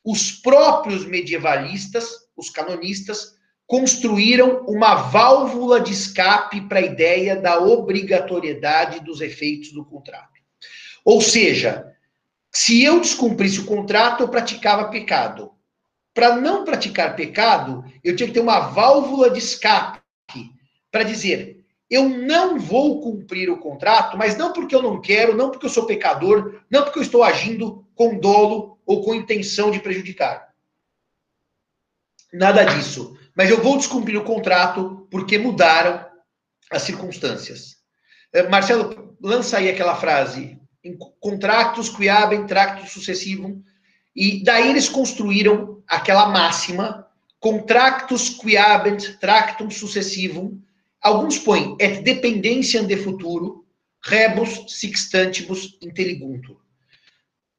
Os 0.03 0.31
próprios 0.31 1.05
medievalistas, 1.05 2.27
os 2.35 2.49
canonistas, 2.49 3.36
construíram 3.67 4.65
uma 4.65 4.95
válvula 4.95 5.81
de 5.81 5.91
escape 5.91 6.61
para 6.61 6.79
a 6.79 6.83
ideia 6.83 7.35
da 7.35 7.59
obrigatoriedade 7.59 9.01
dos 9.01 9.19
efeitos 9.19 9.73
do 9.73 9.83
contrato. 9.83 10.39
Ou 11.03 11.21
seja, 11.21 11.93
se 12.51 12.81
eu 12.81 13.01
descumprisse 13.01 13.59
o 13.59 13.65
contrato, 13.65 14.23
eu 14.23 14.29
praticava 14.29 14.89
pecado. 14.89 15.51
Para 16.13 16.37
não 16.37 16.63
praticar 16.63 17.15
pecado, 17.15 17.83
eu 18.03 18.15
tinha 18.15 18.27
que 18.27 18.33
ter 18.33 18.39
uma 18.39 18.59
válvula 18.59 19.29
de 19.29 19.39
escape 19.39 20.01
para 20.89 21.03
dizer: 21.03 21.63
eu 21.89 22.09
não 22.09 22.57
vou 22.57 23.01
cumprir 23.01 23.49
o 23.49 23.59
contrato, 23.59 24.17
mas 24.17 24.37
não 24.37 24.51
porque 24.51 24.73
eu 24.73 24.81
não 24.81 24.99
quero, 24.99 25.35
não 25.35 25.51
porque 25.51 25.65
eu 25.65 25.69
sou 25.69 25.85
pecador, 25.85 26.61
não 26.69 26.83
porque 26.83 26.99
eu 26.99 27.03
estou 27.03 27.23
agindo 27.23 27.85
com 27.93 28.17
dolo 28.17 28.79
ou 28.85 29.03
com 29.03 29.13
intenção 29.13 29.69
de 29.69 29.79
prejudicar. 29.79 30.53
Nada 32.33 32.63
disso. 32.63 33.17
Mas 33.37 33.51
eu 33.51 33.61
vou 33.61 33.77
descumprir 33.77 34.19
o 34.19 34.23
contrato 34.23 35.07
porque 35.11 35.37
mudaram 35.37 36.03
as 36.71 36.81
circunstâncias. 36.81 37.77
Eh, 38.33 38.49
Marcelo, 38.49 39.15
lança 39.21 39.59
aí 39.59 39.69
aquela 39.69 39.95
frase: 39.95 40.59
contractus 41.19 41.87
quiabem 41.87 42.47
tractus 42.47 42.91
sucessivum 42.91 43.61
e 44.15 44.43
daí 44.43 44.71
eles 44.71 44.89
construíram 44.89 45.83
aquela 45.87 46.27
máxima, 46.29 47.07
contractus 47.39 48.29
quiabent 48.29 49.19
tractum 49.19 49.69
successivum. 49.69 50.59
Alguns 50.99 51.37
põem 51.37 51.75
et 51.79 52.01
dependência 52.01 52.81
de 52.81 52.97
futuro, 52.97 53.67
rebus 54.03 54.65
sixtantibus 54.67 55.77
intelliguntur. 55.79 56.57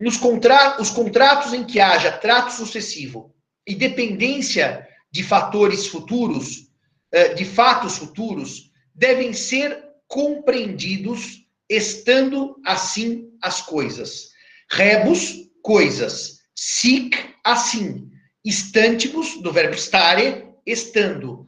Nos 0.00 0.16
contra 0.16 0.80
os 0.82 0.90
contratos 0.90 1.52
em 1.52 1.62
que 1.62 1.78
haja 1.78 2.10
trato 2.10 2.52
sucessivo 2.52 3.32
e 3.64 3.76
dependência 3.76 4.87
de 5.10 5.22
fatores 5.22 5.86
futuros, 5.86 6.68
eh, 7.12 7.34
de 7.34 7.44
fatos 7.44 7.98
futuros, 7.98 8.70
devem 8.94 9.32
ser 9.32 9.84
compreendidos 10.06 11.46
estando 11.68 12.56
assim 12.64 13.30
as 13.42 13.60
coisas. 13.60 14.30
Rebus, 14.70 15.48
coisas 15.62 16.38
sic 16.58 17.16
assim, 17.44 18.10
estantibus, 18.44 19.40
do 19.40 19.52
verbo 19.52 19.74
stare, 19.74 20.44
estando. 20.66 21.46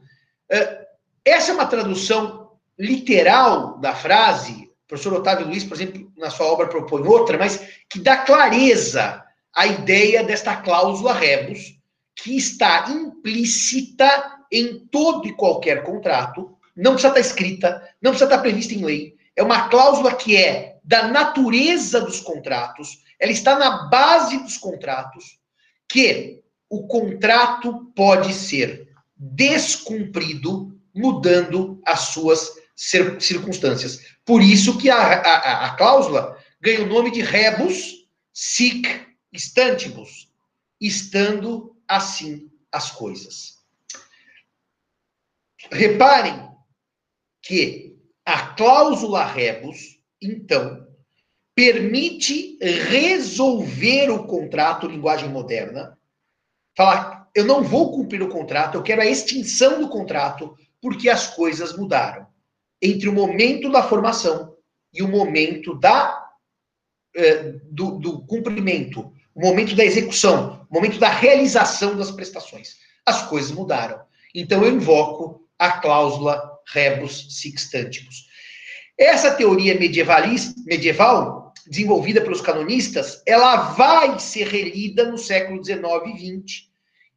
Uh, 0.49 0.85
essa 1.25 1.51
é 1.51 1.53
uma 1.53 1.65
tradução 1.65 2.51
literal 2.79 3.77
da 3.79 3.93
frase. 3.93 4.71
O 4.85 4.87
professor 4.87 5.13
Otávio 5.13 5.47
Luiz, 5.47 5.65
por 5.65 5.75
exemplo, 5.75 6.09
na 6.17 6.29
sua 6.29 6.45
obra 6.45 6.67
propõe 6.67 7.03
outra, 7.03 7.37
mas 7.37 7.59
que 7.89 7.99
dá 7.99 8.17
clareza 8.17 9.21
à 9.53 9.67
ideia 9.67 10.23
desta 10.23 10.55
cláusula 10.55 11.13
rebus, 11.13 11.77
que 12.21 12.37
está 12.37 12.89
implícita 12.89 14.39
em 14.51 14.79
todo 14.91 15.27
e 15.27 15.33
qualquer 15.33 15.83
contrato, 15.83 16.55
não 16.75 16.93
precisa 16.93 17.09
estar 17.09 17.19
escrita, 17.19 17.89
não 18.01 18.11
precisa 18.11 18.29
estar 18.29 18.41
prevista 18.41 18.73
em 18.73 18.83
lei. 18.85 19.15
É 19.35 19.41
uma 19.41 19.69
cláusula 19.69 20.13
que 20.13 20.37
é 20.37 20.77
da 20.83 21.07
natureza 21.07 22.01
dos 22.01 22.19
contratos, 22.19 22.99
ela 23.19 23.31
está 23.31 23.57
na 23.57 23.87
base 23.87 24.37
dos 24.39 24.57
contratos, 24.57 25.39
que 25.87 26.41
o 26.69 26.87
contrato 26.87 27.91
pode 27.95 28.33
ser 28.33 28.87
descumprido 29.15 30.77
mudando 30.93 31.81
as 31.85 31.99
suas 32.01 32.51
circunstâncias. 32.75 33.99
Por 34.25 34.41
isso 34.41 34.77
que 34.77 34.89
a, 34.89 34.97
a, 34.97 35.65
a 35.67 35.69
cláusula 35.75 36.37
ganha 36.59 36.83
o 36.83 36.87
nome 36.87 37.11
de 37.11 37.21
rebus 37.21 38.07
sic 38.33 38.87
stantibus, 39.33 40.29
estando 40.79 41.70
assim 41.91 42.49
as 42.71 42.89
coisas. 42.89 43.59
Reparem 45.71 46.49
que 47.41 47.97
a 48.25 48.53
cláusula 48.53 49.25
rebus, 49.25 49.99
então, 50.21 50.87
permite 51.53 52.57
resolver 52.61 54.09
o 54.09 54.25
contrato, 54.25 54.87
linguagem 54.87 55.29
moderna, 55.29 55.97
falar, 56.75 57.29
eu 57.35 57.45
não 57.45 57.61
vou 57.61 57.91
cumprir 57.91 58.21
o 58.21 58.29
contrato, 58.29 58.77
eu 58.77 58.83
quero 58.83 59.01
a 59.01 59.05
extinção 59.05 59.81
do 59.81 59.89
contrato, 59.89 60.57
porque 60.81 61.09
as 61.09 61.27
coisas 61.35 61.75
mudaram. 61.75 62.25
Entre 62.81 63.09
o 63.09 63.13
momento 63.13 63.69
da 63.69 63.83
formação 63.83 64.55
e 64.93 65.03
o 65.03 65.07
momento 65.07 65.77
da, 65.77 66.29
eh, 67.15 67.59
do, 67.65 67.99
do 67.99 68.25
cumprimento, 68.25 69.13
o 69.33 69.41
momento 69.41 69.75
da 69.75 69.85
execução, 69.85 70.65
o 70.69 70.73
momento 70.73 70.99
da 70.99 71.09
realização 71.09 71.95
das 71.95 72.11
prestações. 72.11 72.75
As 73.05 73.27
coisas 73.27 73.51
mudaram. 73.51 74.01
Então 74.33 74.63
eu 74.63 74.73
invoco 74.73 75.47
a 75.57 75.73
cláusula 75.73 76.41
rebus 76.67 77.27
sixtantibus. 77.39 78.29
Essa 78.97 79.31
teoria 79.31 79.77
medieval 79.77 81.51
desenvolvida 81.67 82.21
pelos 82.21 82.41
canonistas, 82.41 83.21
ela 83.25 83.55
vai 83.73 84.19
ser 84.19 84.47
relida 84.47 85.09
no 85.09 85.17
século 85.17 85.63
XIX 85.63 85.81
e 86.07 86.41
XX 86.41 86.67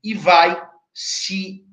e 0.02 0.14
vai 0.14 0.62
se, 0.92 1.64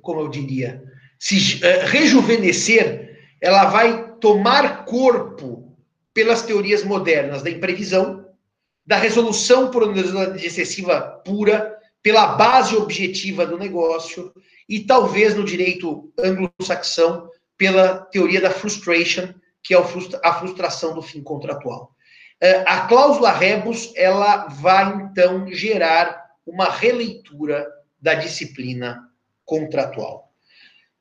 como 0.00 0.20
eu 0.20 0.28
diria, 0.28 0.82
se 1.18 1.56
uh, 1.56 1.86
rejuvenescer, 1.86 3.18
ela 3.40 3.64
vai 3.64 4.12
tomar 4.20 4.84
corpo 4.84 5.76
pelas 6.14 6.42
teorias 6.42 6.84
modernas 6.84 7.42
da 7.42 7.50
imprevisão, 7.50 8.17
da 8.88 8.96
resolução 8.96 9.70
por 9.70 9.82
onerosidade 9.82 10.46
excessiva 10.46 11.20
pura, 11.22 11.78
pela 12.02 12.28
base 12.28 12.74
objetiva 12.74 13.44
do 13.44 13.58
negócio 13.58 14.32
e 14.66 14.80
talvez 14.80 15.34
no 15.34 15.44
direito 15.44 16.10
anglo-saxão 16.18 17.28
pela 17.54 17.98
teoria 18.06 18.40
da 18.40 18.50
frustration, 18.50 19.34
que 19.62 19.74
é 19.74 19.78
a 19.78 20.32
frustração 20.32 20.94
do 20.94 21.02
fim 21.02 21.22
contratual. 21.22 21.94
É, 22.40 22.64
a 22.66 22.86
cláusula 22.86 23.30
rebus, 23.30 23.92
ela 23.94 24.46
vai, 24.46 25.02
então, 25.02 25.52
gerar 25.52 26.24
uma 26.46 26.70
releitura 26.70 27.70
da 28.00 28.14
disciplina 28.14 29.06
contratual. 29.44 30.32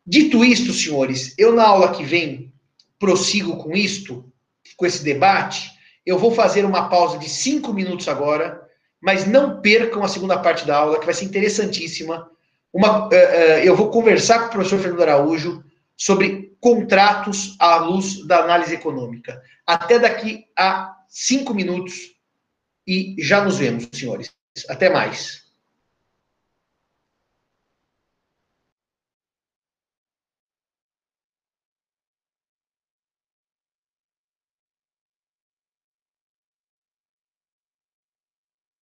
Dito 0.06 0.44
isto, 0.44 0.74
senhores, 0.74 1.34
eu 1.38 1.56
na 1.56 1.64
aula 1.64 1.94
que 1.94 2.04
vem 2.04 2.52
prossigo 3.00 3.56
com 3.56 3.72
isto, 3.72 4.30
com 4.76 4.86
esse 4.86 5.02
debate. 5.06 5.77
Eu 6.08 6.18
vou 6.18 6.32
fazer 6.32 6.64
uma 6.64 6.88
pausa 6.88 7.18
de 7.18 7.30
cinco 7.30 7.74
minutos 7.74 8.08
agora, 8.08 8.66
mas 9.02 9.28
não 9.28 9.60
percam 9.60 10.02
a 10.02 10.08
segunda 10.08 10.40
parte 10.40 10.66
da 10.66 10.78
aula, 10.78 11.00
que 11.00 11.06
vai 11.06 11.14
ser 11.14 11.26
interessantíssima. 11.26 12.32
Uma, 12.72 13.08
uh, 13.08 13.10
uh, 13.10 13.60
eu 13.62 13.76
vou 13.76 13.92
conversar 13.92 14.40
com 14.40 14.46
o 14.46 14.52
professor 14.52 14.80
Fernando 14.80 15.02
Araújo 15.02 15.62
sobre 15.98 16.56
contratos 16.62 17.58
à 17.60 17.76
luz 17.76 18.26
da 18.26 18.38
análise 18.40 18.74
econômica. 18.74 19.42
Até 19.66 20.00
daqui 20.00 20.46
a 20.58 20.96
cinco 21.10 21.54
minutos, 21.54 22.16
e 22.88 23.18
já 23.20 23.44
nos 23.44 23.58
vemos, 23.58 23.90
senhores. 23.92 24.32
Até 24.70 24.90
mais. 24.90 25.47